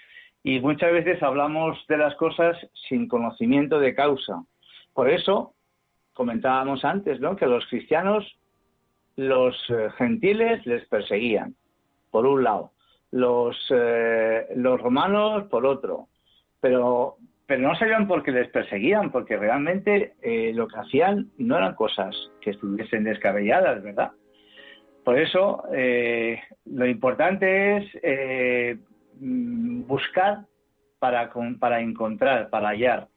[0.42, 2.56] Y muchas veces hablamos de las cosas
[2.88, 4.44] sin conocimiento de causa.
[4.94, 5.54] Por eso,
[6.12, 7.36] comentábamos antes, ¿no?
[7.36, 8.38] Que los cristianos
[9.18, 11.56] los eh, gentiles les perseguían,
[12.12, 12.70] por un lado,
[13.10, 16.06] los, eh, los romanos por otro,
[16.60, 17.16] pero,
[17.48, 21.74] pero no sabían por qué les perseguían, porque realmente eh, lo que hacían no eran
[21.74, 24.12] cosas que estuviesen descabelladas, ¿verdad?
[25.02, 25.64] Por eso,
[26.66, 28.78] lo importante es
[29.18, 30.40] buscar
[30.98, 33.08] para, para encontrar, para hallar.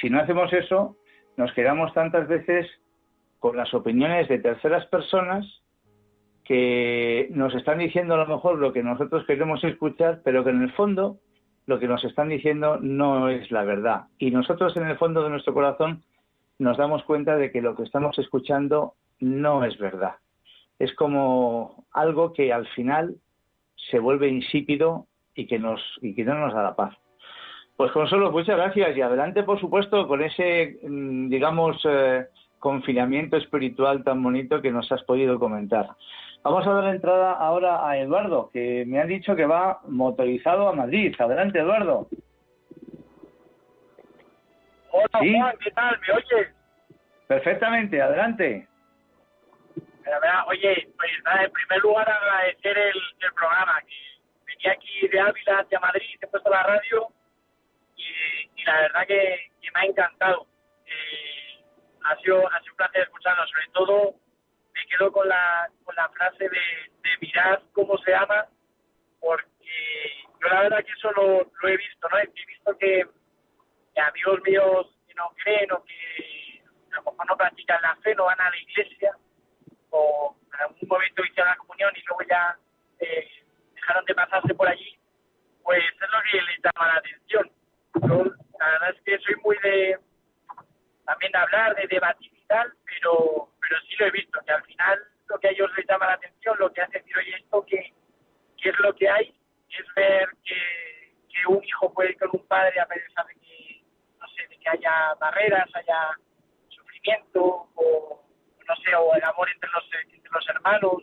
[0.00, 0.96] Si no hacemos eso,
[1.36, 2.68] nos quedamos tantas veces
[3.40, 5.44] con las opiniones de terceras personas
[6.44, 10.62] que nos están diciendo a lo mejor lo que nosotros queremos escuchar, pero que en
[10.62, 11.18] el fondo
[11.70, 14.06] lo que nos están diciendo no es la verdad.
[14.18, 16.02] Y nosotros en el fondo de nuestro corazón
[16.58, 20.16] nos damos cuenta de que lo que estamos escuchando no es verdad.
[20.80, 23.14] Es como algo que al final
[23.88, 25.06] se vuelve insípido
[25.36, 26.96] y que, no nos da la paz.
[27.76, 32.26] Pues Consuelo, muchas gracias y adelante, por supuesto, con ese, mm, digamos, eh,
[32.58, 35.90] confinamiento espiritual tan bonito que nos has podido comentar.
[36.42, 40.72] Vamos a dar entrada ahora a Eduardo, que me han dicho que va motorizado a
[40.72, 41.14] Madrid.
[41.18, 42.08] Adelante, Eduardo.
[44.90, 46.00] Hola, Juan, ¿qué tal?
[46.00, 46.54] ¿Me oyes?
[47.26, 48.66] Perfectamente, adelante.
[50.46, 51.10] Oye, pues
[51.44, 53.80] en primer lugar agradecer el, programa.
[53.82, 53.94] Que
[54.46, 57.06] venía aquí de Ávila hacia Madrid, he puesto la radio
[57.96, 60.46] y, la verdad que, me ha encantado.
[60.86, 61.62] Eh,
[62.02, 63.46] ha sido, ha sido un placer escucharlo.
[63.46, 64.14] Sobre todo
[64.80, 68.46] me quedo con la, con la frase de, de mirar cómo se ama,
[69.20, 72.18] porque yo la verdad que eso lo, lo he visto, ¿no?
[72.18, 73.06] He visto que,
[73.96, 76.62] amigos míos que no creen o que
[76.92, 79.14] a lo mejor no practican la fe, no van a la iglesia,
[79.90, 82.56] o en algún momento hicieron la comunión y luego ya
[83.00, 83.28] eh,
[83.74, 84.98] dejaron de pasarse por allí,
[85.62, 87.50] pues es lo que les llama la atención.
[88.08, 88.24] Yo,
[88.58, 89.98] la verdad es que soy muy de,
[91.04, 92.39] también hablar, de debatir
[92.84, 96.06] pero, pero sí lo he visto, que al final lo que a ellos les llama
[96.06, 97.92] la atención, lo que hace decir, oye, esto que,
[98.62, 99.34] es lo que hay,
[99.68, 103.82] es ver que, que un hijo puede ir con un padre a pesar de que,
[104.18, 106.10] no sé, de que haya barreras, haya
[106.68, 108.22] sufrimiento, o
[108.66, 111.02] no sé, o el amor entre los, entre los hermanos,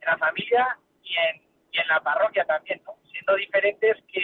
[0.00, 2.96] en la familia y en, y en la parroquia también, ¿no?
[3.10, 4.22] Siendo diferentes que,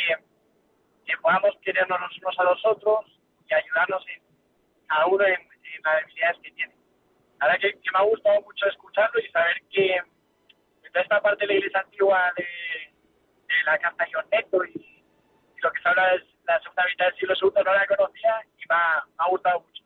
[1.05, 4.23] que podamos querernos los unos a los otros y ayudarnos en
[4.89, 6.75] cada uno en, las debilidades que tiene.
[7.41, 10.01] La verdad que, me ha gustado mucho escucharlo y saber que
[10.93, 12.47] toda esta parte de la iglesia antigua de,
[13.67, 17.37] la carta Neto y, y, lo que se habla es la segunda mitad del siglo
[17.37, 19.83] segundo no la conocía y me ha, gustado mucho.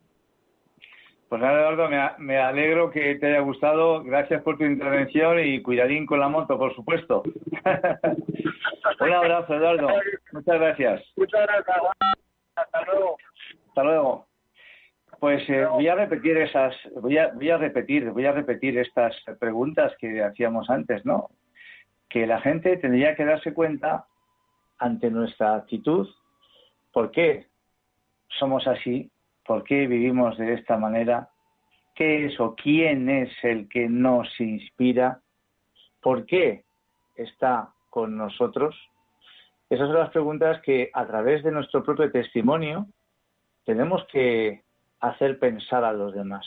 [1.28, 4.02] Pues nada, Eduardo, me, me, alegro que te haya gustado.
[4.02, 7.22] Gracias por tu intervención y cuidadín con la moto, por supuesto.
[9.00, 9.88] Un abrazo, Eduardo.
[10.32, 11.02] Muchas gracias.
[11.16, 11.76] Muchas gracias.
[12.56, 13.16] Hasta luego.
[13.68, 14.27] Hasta luego.
[15.20, 19.16] Pues eh, voy a repetir esas, voy a, voy a repetir, voy a repetir estas
[19.40, 21.30] preguntas que hacíamos antes, ¿no?
[22.08, 24.06] Que la gente tendría que darse cuenta
[24.78, 26.08] ante nuestra actitud,
[26.92, 27.46] por qué
[28.38, 29.10] somos así,
[29.44, 31.30] por qué vivimos de esta manera,
[31.96, 35.20] qué es o quién es el que nos inspira,
[36.00, 36.62] por qué
[37.16, 38.76] está con nosotros.
[39.68, 42.86] Esas son las preguntas que a través de nuestro propio testimonio
[43.64, 44.62] tenemos que
[45.00, 46.46] hacer pensar a los demás.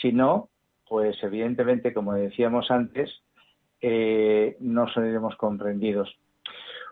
[0.00, 0.48] Si no,
[0.88, 3.22] pues evidentemente, como decíamos antes,
[3.80, 6.14] eh, no seremos comprendidos.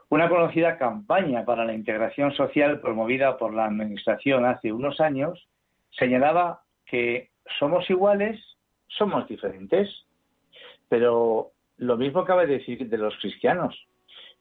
[0.09, 5.49] Una conocida campaña para la integración social promovida por la Administración hace unos años
[5.91, 8.39] señalaba que somos iguales,
[8.89, 9.89] somos diferentes.
[10.89, 13.75] Pero lo mismo cabe decir de los cristianos.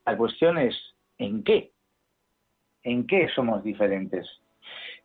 [0.06, 0.76] La cuestión es,
[1.18, 1.72] ¿en qué?
[2.84, 4.28] ¿En qué somos diferentes?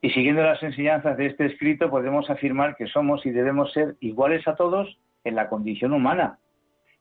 [0.01, 4.47] Y siguiendo las enseñanzas de este escrito, podemos afirmar que somos y debemos ser iguales
[4.47, 6.39] a todos en la condición humana,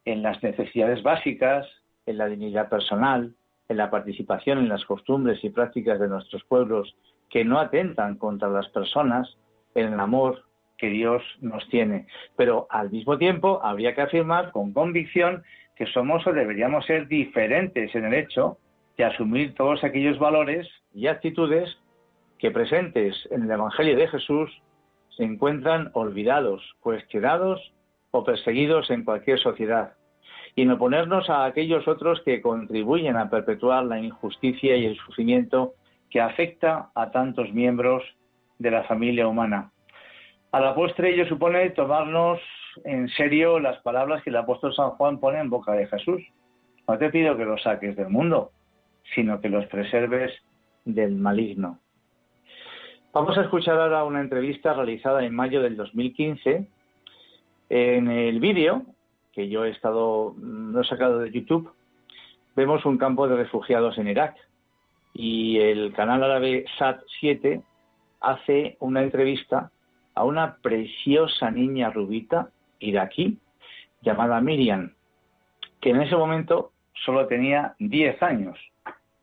[0.05, 1.67] en las necesidades básicas,
[2.05, 3.35] en la dignidad personal,
[3.67, 6.95] en la participación en las costumbres y prácticas de nuestros pueblos
[7.29, 9.37] que no atentan contra las personas,
[9.73, 10.43] en el amor
[10.77, 12.07] que Dios nos tiene.
[12.35, 15.43] Pero al mismo tiempo habría que afirmar con convicción
[15.75, 18.57] que somos o deberíamos ser diferentes en el hecho
[18.97, 21.77] de asumir todos aquellos valores y actitudes
[22.39, 24.51] que presentes en el Evangelio de Jesús
[25.09, 27.73] se encuentran olvidados, cuestionados
[28.11, 29.93] o perseguidos en cualquier sociedad,
[30.55, 35.73] y en oponernos a aquellos otros que contribuyen a perpetuar la injusticia y el sufrimiento
[36.09, 38.03] que afecta a tantos miembros
[38.57, 39.71] de la familia humana.
[40.51, 42.39] A la postre ello supone tomarnos
[42.85, 46.21] en serio las palabras que el apóstol San Juan pone en boca de Jesús.
[46.87, 48.51] No te pido que los saques del mundo,
[49.13, 50.31] sino que los preserves
[50.85, 51.79] del maligno.
[53.15, 56.67] Vamos a escuchar ahora una entrevista realizada en mayo del 2015.
[57.69, 58.81] En el vídeo,
[59.31, 61.71] que yo he estado, lo he sacado de YouTube,
[62.57, 64.35] vemos un campo de refugiados en Irak.
[65.13, 67.63] Y el canal árabe SAT7
[68.19, 69.71] hace una entrevista
[70.13, 72.49] a una preciosa niña rubita
[72.79, 73.37] iraquí
[74.01, 74.91] llamada Miriam,
[75.79, 76.73] que en ese momento
[77.05, 78.59] solo tenía 10 años.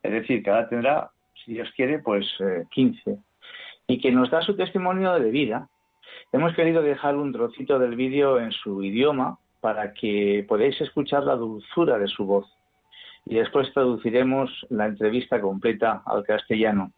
[0.03, 1.11] Es decir, que ahora tendrá,
[1.45, 2.27] si Dios quiere, pues
[2.71, 3.19] 15.
[3.87, 5.69] Y que nos da su testimonio de vida.
[6.33, 11.37] Hemos querido dejar un trocito del vídeo en su idioma para que podáis escuchar la
[11.37, 12.47] dulzura de su voz.
[13.25, 16.93] Y después traduciremos la entrevista completa al castellano.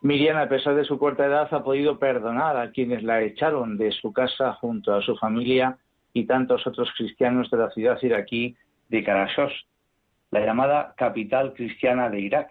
[0.00, 3.90] Miriam, a pesar de su corta edad, ha podido perdonar a quienes la echaron de
[3.90, 5.76] su casa junto a su familia
[6.12, 8.56] y tantos otros cristianos de la ciudad iraquí
[8.88, 9.52] de Karashos,
[10.30, 12.50] la llamada capital cristiana de Irak.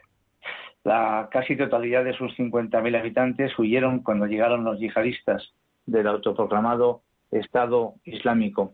[0.87, 5.53] La casi totalidad de sus 50.000 habitantes huyeron cuando llegaron los yihadistas
[5.85, 8.71] del autoproclamado Estado Islámico.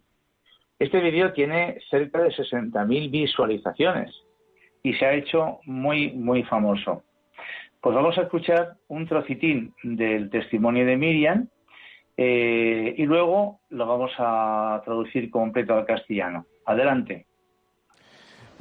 [0.77, 4.13] Este vídeo tiene cerca de 60.000 visualizaciones
[4.83, 7.01] y se ha hecho muy, muy famoso.
[7.81, 11.47] Pues vamos a escuchar un trocitín del testimonio de Miriam
[12.15, 16.45] eh, y luego lo vamos a traducir completo al castellano.
[16.67, 17.25] Adelante.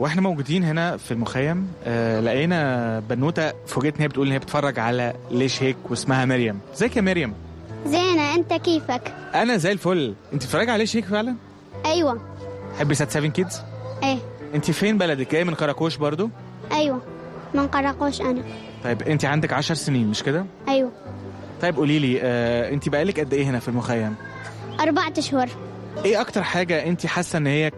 [0.02, 4.78] وإحنا موجودين هنا في المخيم آه لقينا بنوتة فوجئت إن هي بتقول إن هي بتتفرج
[4.78, 6.58] على ليش هيك واسمها مريم.
[6.74, 7.34] إزيك يا مريم؟
[7.86, 10.14] زينة أنت كيفك؟ أنا زي الفل.
[10.32, 11.36] أنت بتتفرجي على ليش هيك فعلا؟
[11.86, 12.20] أيوه.
[12.76, 13.62] تحبي سات 7 كيدز؟
[14.02, 14.18] إيه.
[14.54, 16.30] أنت فين بلدك؟ جاية من كراكوش برضو؟
[16.72, 17.00] أيوه
[17.54, 18.42] من قراقوش أنا.
[18.84, 20.90] طيب أنت عندك 10 سنين مش كده؟ أيوه.
[21.62, 24.14] طيب قولي لي آه أنت بقالك قد إيه هنا في المخيم؟
[24.80, 25.48] أربعة أشهر.
[26.04, 27.70] إيه أكتر حاجة أنت حاسة إن هي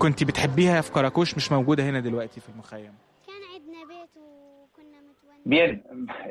[0.00, 2.92] كنت بتحبيها في كراكوش مش موجوده هنا دلوقتي في المخيم
[3.26, 5.82] كان عندنا بيت وكنا متونسين Bien,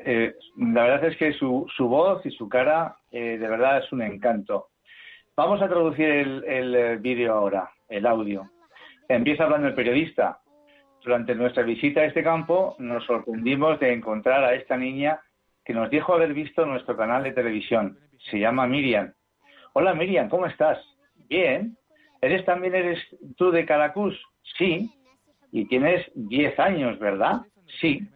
[0.06, 0.34] eh,
[0.76, 4.02] la verdad es que su, su voz y su cara eh, de verdad es un
[4.02, 4.68] encanto.
[5.38, 8.50] Vamos a traducir el, el eh, vídeo ahora, el audio.
[9.10, 10.40] Empieza hablando el periodista.
[11.04, 15.20] Durante nuestra visita a este campo nos sorprendimos de encontrar a esta niña
[15.64, 17.98] que nos dijo haber visto nuestro canal de televisión.
[18.32, 19.14] Se llama Miriam.
[19.74, 20.78] Hola Miriam, ¿cómo estás?
[21.30, 21.78] Bien.
[22.21, 22.99] ¿Eres también eres
[23.37, 24.21] tú de Caracús?
[24.59, 24.91] Sí.
[25.53, 27.41] Y tienes 10 años, ¿verdad?
[27.81, 28.07] Sí.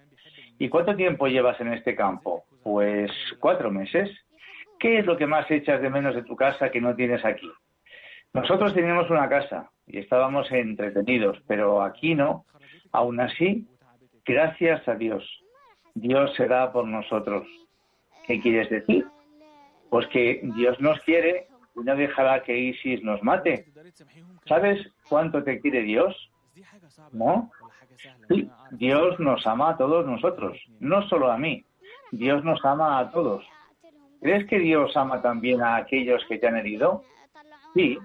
[0.58, 2.44] ¿Y cuánto tiempo llevas en este campo?
[2.62, 4.10] Pues cuatro meses.
[4.78, 7.50] ¿Qué es lo que más echas de menos de tu casa que no tienes aquí?
[8.32, 12.44] Nosotros teníamos una casa y estábamos entretenidos, pero aquí no.
[12.92, 13.66] Aún así,
[14.24, 15.24] gracias a Dios,
[15.94, 17.46] Dios será por nosotros.
[18.26, 19.06] ¿Qué quieres decir?
[19.90, 21.46] Pues que Dios nos quiere
[21.76, 23.66] y no dejará que ISIS nos mate.
[24.46, 26.30] ¿Sabes cuánto te quiere Dios?
[27.12, 27.50] ¿No?
[28.28, 31.64] Sí, Dios nos ama a todos nosotros, no solo a mí.
[32.10, 33.44] Dios nos ama a todos.
[34.20, 37.02] ¿Crees que Dios ama también a aquellos que te han herido?
[37.74, 37.98] Sí,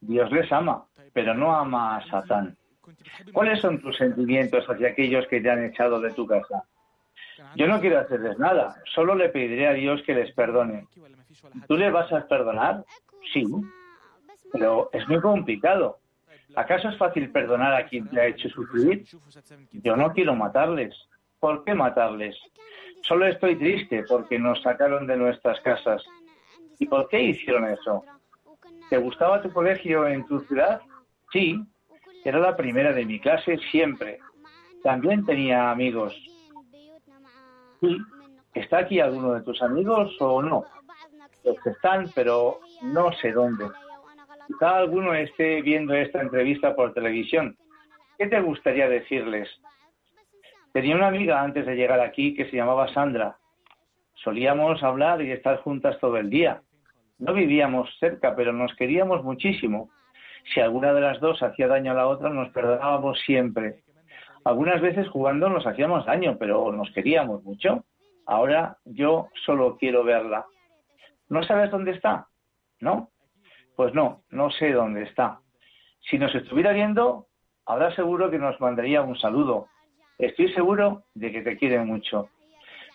[0.00, 2.56] Dios les ama, pero no ama a Satán.
[3.32, 6.64] ¿Cuáles son tus sentimientos hacia aquellos que te han echado de tu casa?
[7.56, 10.86] Yo no quiero hacerles nada, solo le pediré a Dios que les perdone.
[11.68, 12.84] ¿Tú le vas a perdonar?
[13.32, 13.44] Sí,
[14.52, 15.98] pero es muy complicado.
[16.56, 19.04] ¿Acaso es fácil perdonar a quien te ha hecho sufrir?
[19.72, 20.94] Yo no quiero matarles.
[21.40, 22.36] ¿Por qué matarles?
[23.02, 26.02] Solo estoy triste porque nos sacaron de nuestras casas.
[26.78, 28.04] ¿Y por qué hicieron eso?
[28.88, 30.80] ¿Te gustaba tu colegio en tu ciudad?
[31.32, 31.60] Sí,
[32.24, 34.18] era la primera de mi clase siempre.
[34.82, 36.14] También tenía amigos.
[38.54, 40.64] ¿Está aquí alguno de tus amigos o no?
[41.42, 43.66] Pues están, pero no sé dónde.
[44.46, 47.56] Quizá alguno esté viendo esta entrevista por televisión.
[48.18, 49.48] ¿Qué te gustaría decirles?
[50.72, 53.36] Tenía una amiga antes de llegar aquí que se llamaba Sandra.
[54.14, 56.62] Solíamos hablar y estar juntas todo el día.
[57.18, 59.90] No vivíamos cerca, pero nos queríamos muchísimo.
[60.52, 63.83] Si alguna de las dos hacía daño a la otra, nos perdonábamos siempre.
[64.44, 67.84] Algunas veces jugando nos hacíamos daño, pero nos queríamos mucho.
[68.26, 70.44] Ahora yo solo quiero verla.
[71.28, 72.28] ¿No sabes dónde está?
[72.80, 73.08] ¿No?
[73.76, 75.40] Pues no, no sé dónde está.
[76.10, 77.26] Si nos estuviera viendo,
[77.66, 79.68] habrá seguro que nos mandaría un saludo.
[80.18, 82.28] Estoy seguro de que te quiere mucho.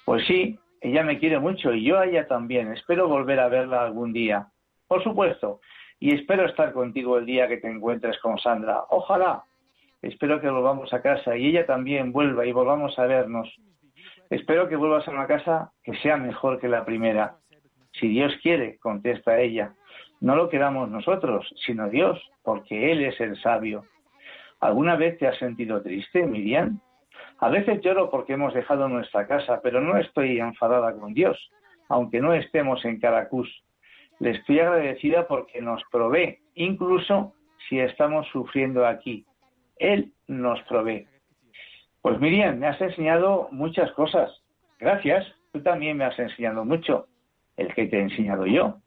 [0.06, 2.72] Pues sí, ella me quiere mucho y yo a ella también.
[2.74, 4.48] Espero volver a verla algún día.
[4.88, 5.60] Por supuesto.
[6.00, 8.84] Y espero estar contigo el día que te encuentres con Sandra.
[8.90, 9.44] Ojalá.
[10.02, 13.54] Espero que volvamos a casa y ella también vuelva y volvamos a vernos.
[14.30, 17.36] Espero que vuelvas a una casa que sea mejor que la primera.
[17.94, 19.74] Si Dios quiere, contesta ella.
[20.22, 23.86] No lo queramos nosotros, sino Dios, porque Él es el sabio.
[24.60, 26.80] ¿Alguna vez te has sentido triste, Miriam?
[27.40, 31.38] A veces lloro porque hemos dejado nuestra casa, pero no estoy enfadada con Dios,
[31.88, 33.50] aunque no estemos en Caracús.
[34.20, 37.34] Le estoy agradecida porque nos provee, incluso
[37.68, 39.26] si estamos sufriendo aquí.
[39.80, 41.08] Él nos provee.
[42.02, 44.32] Pues Miriam, me has enseñado muchas cosas.
[44.80, 45.26] Gracias.
[45.52, 47.08] Tú también me has enseñado mucho.
[47.58, 48.78] El que te he enseñado yo.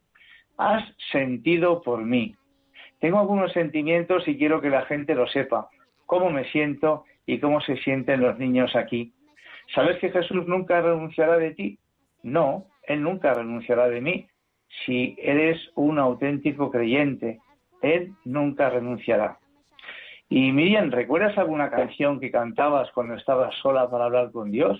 [0.57, 2.36] Has sentido por mí.
[3.01, 5.68] Tengo algunos sentimientos y quiero que la gente lo sepa.
[6.07, 9.12] Cómo me siento y cómo se sienten los niños aquí.
[9.74, 11.78] ¿Sabes que Jesús nunca renunciará de ti?
[12.22, 14.28] No, Él nunca renunciará de mí.
[14.84, 17.40] Si eres un auténtico creyente,
[17.82, 19.38] Él nunca renunciará.
[20.35, 24.78] Y Miriam, ¿recuerdas alguna canción que cantabas cuando estabas sola para hablar con Dios?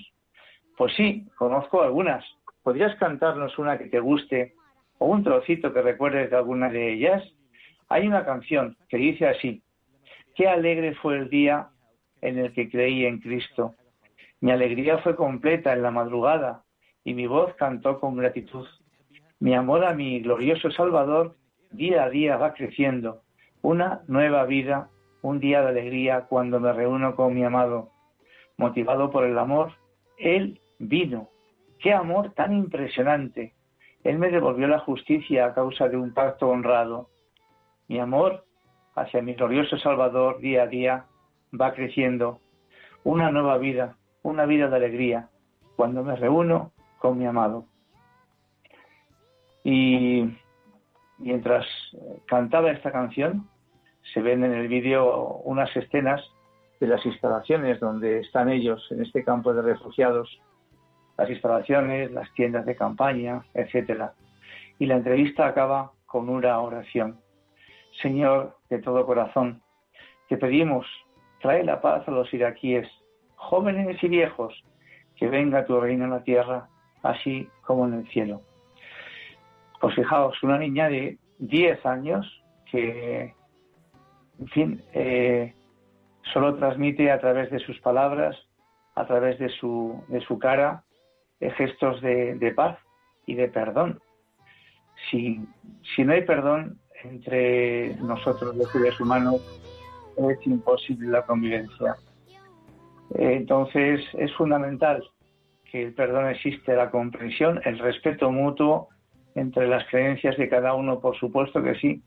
[0.79, 2.25] Pues sí, conozco algunas.
[2.63, 4.55] ¿Podrías cantarnos una que te guste
[4.97, 7.23] o un trocito que recuerdes de alguna de ellas?
[7.91, 9.63] Hay una canción que dice así,
[10.35, 11.69] qué alegre fue el día
[12.23, 13.75] en el que creí en Cristo.
[14.41, 16.63] Mi alegría fue completa en la madrugada
[17.05, 18.67] y mi voz cantó con gratitud.
[19.39, 21.37] Mi amor a mi glorioso Salvador
[21.73, 23.21] día a día va creciendo.
[23.61, 24.89] Una nueva vida
[25.23, 27.91] un día de alegría cuando me reúno con mi amado.
[28.59, 29.73] Motivado por el amor,
[30.19, 31.29] Él vino.
[31.79, 33.55] ¡Qué amor tan impresionante!
[34.05, 37.09] Él me devolvió la justicia a causa de un pacto honrado.
[37.89, 38.45] Mi amor
[38.95, 41.07] hacia mi glorioso Salvador día a día
[41.59, 42.41] va creciendo.
[43.05, 45.29] Una nueva vida, una vida de alegría,
[45.77, 47.65] cuando me reúno con mi amado.
[49.65, 50.37] Y
[51.19, 51.65] mientras
[52.27, 53.49] cantaba esta canción,
[54.13, 56.23] se ven en el vídeo unas escenas
[56.81, 60.41] de las instalaciones donde están ellos en este campo de refugiados,
[61.17, 64.15] las instalaciones, las tiendas de campaña, etcétera.
[64.79, 67.21] Y la entrevista acaba con una oración.
[68.01, 69.63] Señor, de todo corazón,
[70.29, 70.87] te pedimos,
[71.41, 72.89] trae la paz a los iraquíes,
[73.37, 74.65] jóvenes y viejos,
[75.17, 76.69] que venga tu reino en la tierra,
[77.03, 78.41] así como en el cielo.
[79.81, 83.35] Pues fijaos, una niña de 10 años que
[84.43, 85.55] en fin, eh,
[86.33, 88.37] solo transmite a través de sus palabras,
[88.97, 90.83] a través de su, de su cara,
[91.39, 92.77] eh, gestos de, paz
[93.25, 94.01] y de perdón.
[95.11, 95.41] Si,
[95.95, 99.41] si no hay perdón entre nosotros los seres humanos,
[100.17, 101.95] es imposible la convivencia.
[103.15, 105.05] Eh, entonces es fundamental
[105.71, 108.89] que el perdón existe, la comprensión, el respeto mutuo
[109.37, 112.03] entre las creencias de cada uno, por supuesto que sí,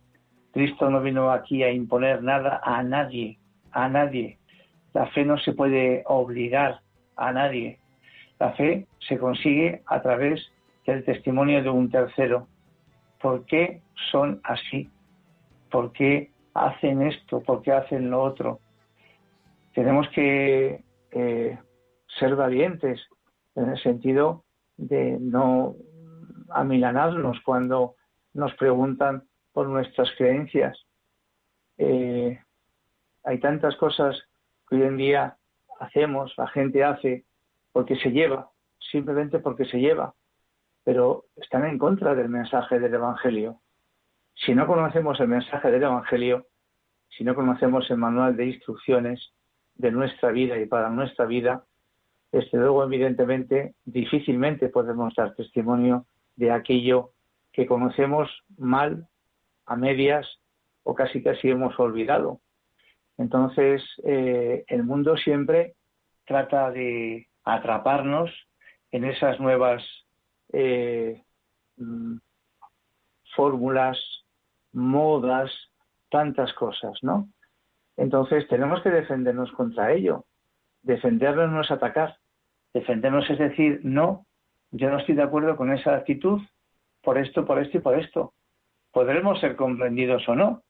[0.55, 3.37] Cristo no vino aquí a imponer nada a nadie,
[3.73, 4.37] a nadie.
[4.93, 6.79] La fe no se puede obligar
[7.17, 7.77] a nadie.
[8.39, 10.49] La fe se consigue a través
[10.85, 12.47] del testimonio de un tercero.
[13.21, 13.81] ¿Por qué
[14.11, 14.89] son así?
[15.69, 17.41] ¿Por qué hacen esto?
[17.41, 18.61] ¿Por qué hacen lo otro?
[19.73, 21.59] Tenemos que eh,
[22.17, 23.01] ser valientes
[23.55, 24.45] en el sentido
[24.77, 25.75] de no
[26.49, 27.95] amilanarnos cuando
[28.33, 29.25] nos preguntan
[29.55, 30.77] por nuestras creencias.
[31.77, 32.37] Eh,
[33.23, 34.21] hay tantas cosas
[34.67, 35.37] que hoy en día
[35.79, 37.23] hacemos, la gente hace,
[37.71, 38.49] porque se lleva,
[38.91, 40.13] simplemente porque se lleva,
[40.83, 43.61] pero están en contra del mensaje del Evangelio.
[44.33, 46.47] Si no conocemos el mensaje del Evangelio,
[47.07, 49.31] si no conocemos el manual de instrucciones
[49.75, 51.63] de nuestra vida y para nuestra vida,
[52.29, 57.11] desde luego, evidentemente, difícilmente podemos dar testimonio de aquello
[57.53, 59.07] que conocemos mal
[59.65, 60.27] a medias
[60.83, 62.39] o casi casi hemos olvidado.
[63.17, 65.75] Entonces, eh, el mundo siempre
[66.25, 68.31] trata de atraparnos
[68.91, 69.83] en esas nuevas
[70.53, 71.23] eh,
[71.77, 72.17] mm,
[73.35, 73.97] fórmulas,
[74.73, 75.51] modas,
[76.09, 77.29] tantas cosas, ¿no?
[77.97, 80.25] Entonces tenemos que defendernos contra ello.
[80.83, 82.17] Defendernos no es atacar.
[82.73, 84.25] Defendernos es decir, no,
[84.71, 86.41] yo no estoy de acuerdo con esa actitud
[87.01, 88.33] por esto, por esto y por esto
[88.95, 90.63] podremos ser comprendidos o no,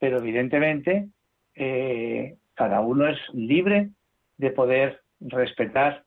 [0.00, 1.10] pero evidentemente
[1.54, 3.90] eh, cada uno es libre
[4.36, 6.02] de poder respetar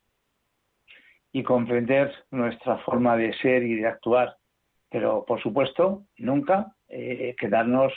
[1.32, 4.36] y comprender nuestra forma de ser y de actuar,
[4.89, 7.93] pero por supuesto nunca eh, quedarnos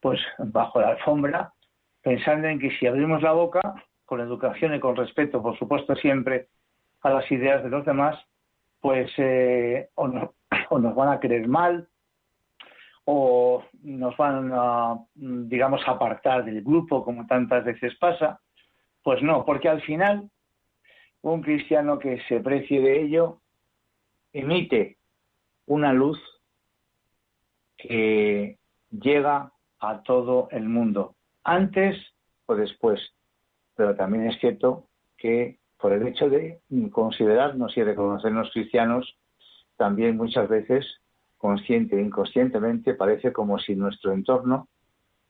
[0.00, 1.52] pues bajo la alfombra
[2.00, 3.60] pensando en que si abrimos la boca
[4.06, 6.48] con educación y con respeto, por supuesto siempre
[7.02, 8.16] a las ideas de los demás,
[8.80, 10.10] pues eh, o,
[10.70, 11.86] o nos van a creer mal
[13.04, 18.40] o nos van a, digamos, apartar del grupo como tantas veces pasa.
[19.02, 20.30] Pues no, porque al final
[21.22, 23.40] un cristiano que se precie de ello
[24.32, 24.96] emite
[25.66, 26.18] una luz
[27.76, 28.58] que
[28.90, 31.96] llega a todo el mundo, antes
[32.46, 33.00] o después.
[33.76, 34.86] Pero también es cierto
[35.16, 36.60] que por el hecho de
[36.92, 39.18] considerarnos y reconocernos cristianos,
[39.76, 40.86] también muchas veces,
[41.44, 44.66] consciente e inconscientemente, parece como si nuestro entorno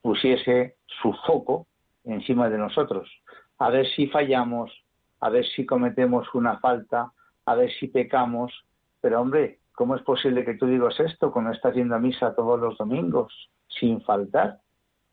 [0.01, 1.67] pusiese su foco
[2.05, 3.11] encima de nosotros,
[3.59, 4.71] a ver si fallamos,
[5.19, 7.11] a ver si cometemos una falta,
[7.45, 8.53] a ver si pecamos.
[9.01, 12.61] Pero hombre, ¿cómo es posible que tú digas esto cuando estás yendo a misa todos
[12.61, 14.61] los domingos sin faltar?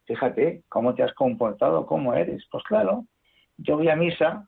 [0.05, 2.45] Fíjate cómo te has comportado, cómo eres.
[2.51, 3.05] Pues claro,
[3.57, 4.47] yo voy a misa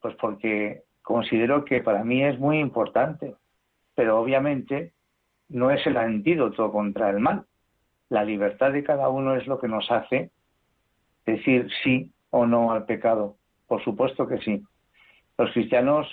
[0.00, 3.36] pues porque considero que para mí es muy importante,
[3.94, 4.93] pero obviamente
[5.48, 7.44] no es el antídoto contra el mal.
[8.08, 10.30] La libertad de cada uno es lo que nos hace
[11.26, 13.36] decir sí o no al pecado.
[13.66, 14.62] Por supuesto que sí.
[15.38, 16.06] Los cristianos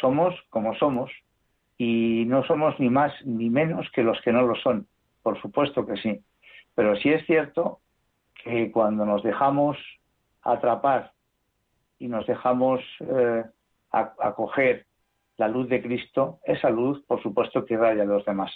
[0.00, 1.10] somos como somos
[1.78, 4.86] y no somos ni más ni menos que los que no lo son.
[5.22, 6.20] Por supuesto que sí.
[6.74, 7.80] Pero sí es cierto
[8.42, 9.76] que cuando nos dejamos
[10.42, 11.12] atrapar
[11.98, 13.44] y nos dejamos eh,
[13.90, 14.85] acoger
[15.38, 18.52] la luz de Cristo, esa luz, por supuesto, que raya a los demás.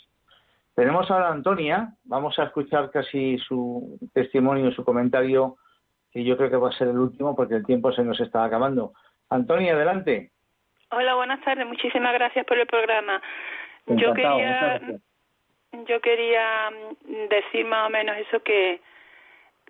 [0.75, 5.57] Tenemos ahora a Antonia, vamos a escuchar casi su testimonio, su comentario,
[6.13, 8.45] que yo creo que va a ser el último porque el tiempo se nos está
[8.45, 8.93] acabando.
[9.29, 10.31] Antonia, adelante.
[10.91, 13.21] Hola, buenas tardes, muchísimas gracias por el programa.
[13.87, 14.81] yo quería,
[15.87, 18.81] yo quería mm, decir más o menos eso que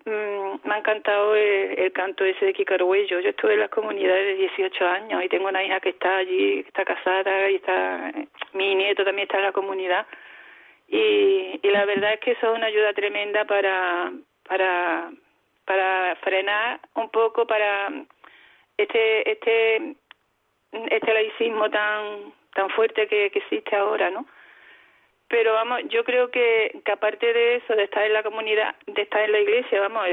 [0.05, 4.47] Mm, me ha encantado el, canto ese de Kika Yo estuve en las comunidades de
[4.47, 8.11] 18 años y tengo una hija que está allí, que está casada y está
[8.53, 10.07] mi nieto también está en la comunidad
[10.87, 14.11] y, la verdad es que eso es una ayuda tremenda para
[14.43, 15.11] para
[15.65, 17.89] para frenar un poco para
[18.77, 19.95] este este
[20.71, 24.25] este laicismo tan tan fuerte que existe ahora, ¿no?
[25.31, 29.03] Pero vamos, yo creo que, que aparte de eso, de estar en la comunidad, de
[29.03, 30.05] estar en la iglesia, vamos,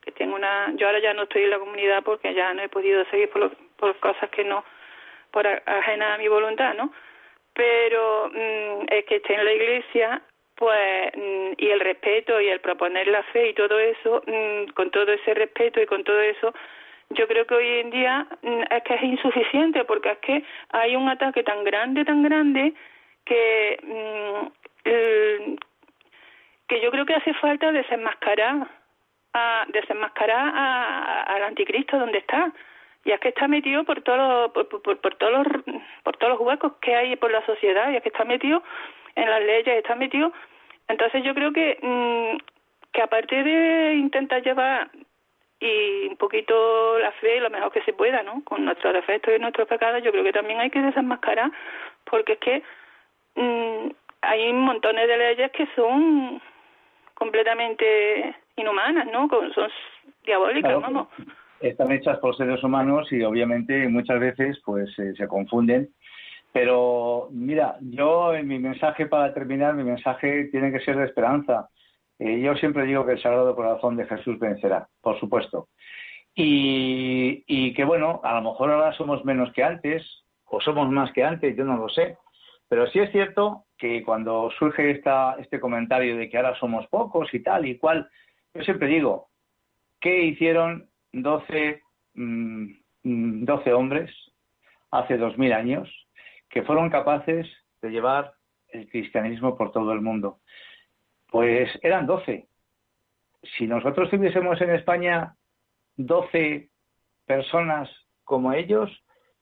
[0.00, 2.68] que tengo una, yo ahora ya no estoy en la comunidad porque ya no he
[2.68, 4.64] podido seguir por, por cosas que no,
[5.32, 6.92] por ajena a mi voluntad, ¿no?
[7.52, 10.22] Pero mm, es que esté en la iglesia,
[10.54, 14.92] pues, mm, y el respeto y el proponer la fe y todo eso, mm, con
[14.92, 16.54] todo ese respeto y con todo eso,
[17.08, 18.24] yo creo que hoy en día
[18.70, 22.72] es que es insuficiente porque es que hay un ataque tan grande, tan grande,
[23.30, 23.78] que
[27.04, 28.68] creo que hace falta desenmascarar
[29.68, 32.52] desenmascarar a, al anticristo donde está.
[33.04, 35.46] Y es que está metido por todos por, por, todos los
[36.02, 38.62] por todos los huecos que hay por la sociedad y es que está metido
[39.14, 40.32] en las leyes está metido.
[40.88, 42.36] Entonces yo creo que mm,
[42.92, 44.90] que aparte de intentar llevar
[45.60, 49.38] y un poquito la fe lo mejor que se pueda no con nuestros defectos y
[49.38, 51.50] nuestros pecados yo creo que también hay que desenmascarar
[52.04, 52.62] porque es que
[53.36, 53.90] mm,
[54.22, 56.42] hay montones de leyes que son
[57.20, 59.28] completamente inhumanas, ¿no?
[59.54, 59.70] Son
[60.24, 61.08] diabólicas, vamos.
[61.60, 65.90] Están hechas por seres humanos y obviamente muchas veces pues eh, se confunden.
[66.52, 71.68] Pero mira, yo en mi mensaje para terminar, mi mensaje tiene que ser de esperanza.
[72.18, 75.68] Eh, yo siempre digo que el Sagrado Corazón de Jesús vencerá, por supuesto.
[76.34, 81.12] Y, y que bueno, a lo mejor ahora somos menos que antes, o somos más
[81.12, 82.16] que antes, yo no lo sé.
[82.70, 87.34] Pero sí es cierto que cuando surge esta, este comentario de que ahora somos pocos
[87.34, 88.08] y tal y cual,
[88.54, 89.28] yo siempre digo,
[90.00, 91.82] ¿qué hicieron 12,
[92.14, 94.12] 12 mm, mm, hombres
[94.92, 95.88] hace dos mil años
[96.48, 97.48] que fueron capaces
[97.82, 98.34] de llevar
[98.68, 100.38] el cristianismo por todo el mundo?
[101.28, 102.46] Pues eran 12.
[103.58, 105.34] Si nosotros tuviésemos en España
[105.96, 106.70] 12
[107.26, 107.90] personas
[108.22, 108.88] como ellos,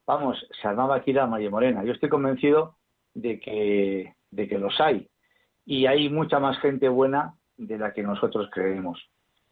[0.07, 1.85] vamos, se armaba aquí la María Morena.
[1.85, 2.78] Yo estoy convencido
[3.15, 5.09] de que de que los hay.
[5.65, 9.03] Y hay mucha más gente buena de la que nosotros creemos.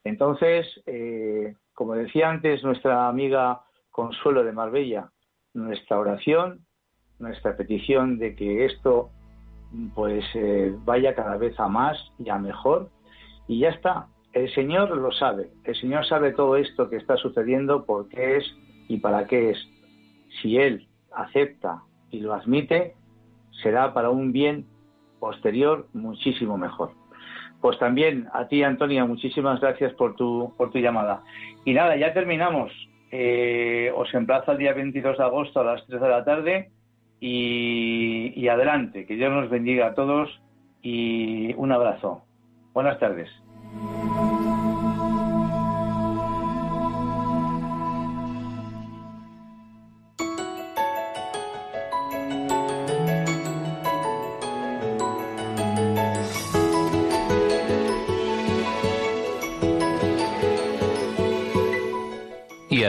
[0.05, 5.11] Entonces, eh, como decía antes nuestra amiga Consuelo de Marbella,
[5.55, 6.61] nuestra oración,
[7.19, 9.11] nuestra petición de que esto
[9.95, 12.91] pues eh, vaya cada vez a más y a mejor.
[13.49, 17.85] Y ya está, El Señor lo sabe, el Señor sabe todo esto que está sucediendo,
[17.85, 18.45] por qué es
[18.89, 19.59] y para qué es.
[20.41, 22.95] Si Él acepta y lo admite,
[23.63, 24.67] será para un bien
[25.19, 26.93] posterior muchísimo mejor.
[27.61, 31.23] Pues también a ti, Antonia, muchísimas gracias por tu, por tu llamada.
[31.65, 32.71] Y nada, ya terminamos.
[33.11, 36.71] Eh, os emplazo el día 22 de agosto a las 3 de la tarde
[37.19, 39.07] y, y adelante.
[39.07, 40.29] Que Dios nos bendiga a todos
[40.83, 42.23] y un abrazo.
[42.73, 43.31] Buenas tardes.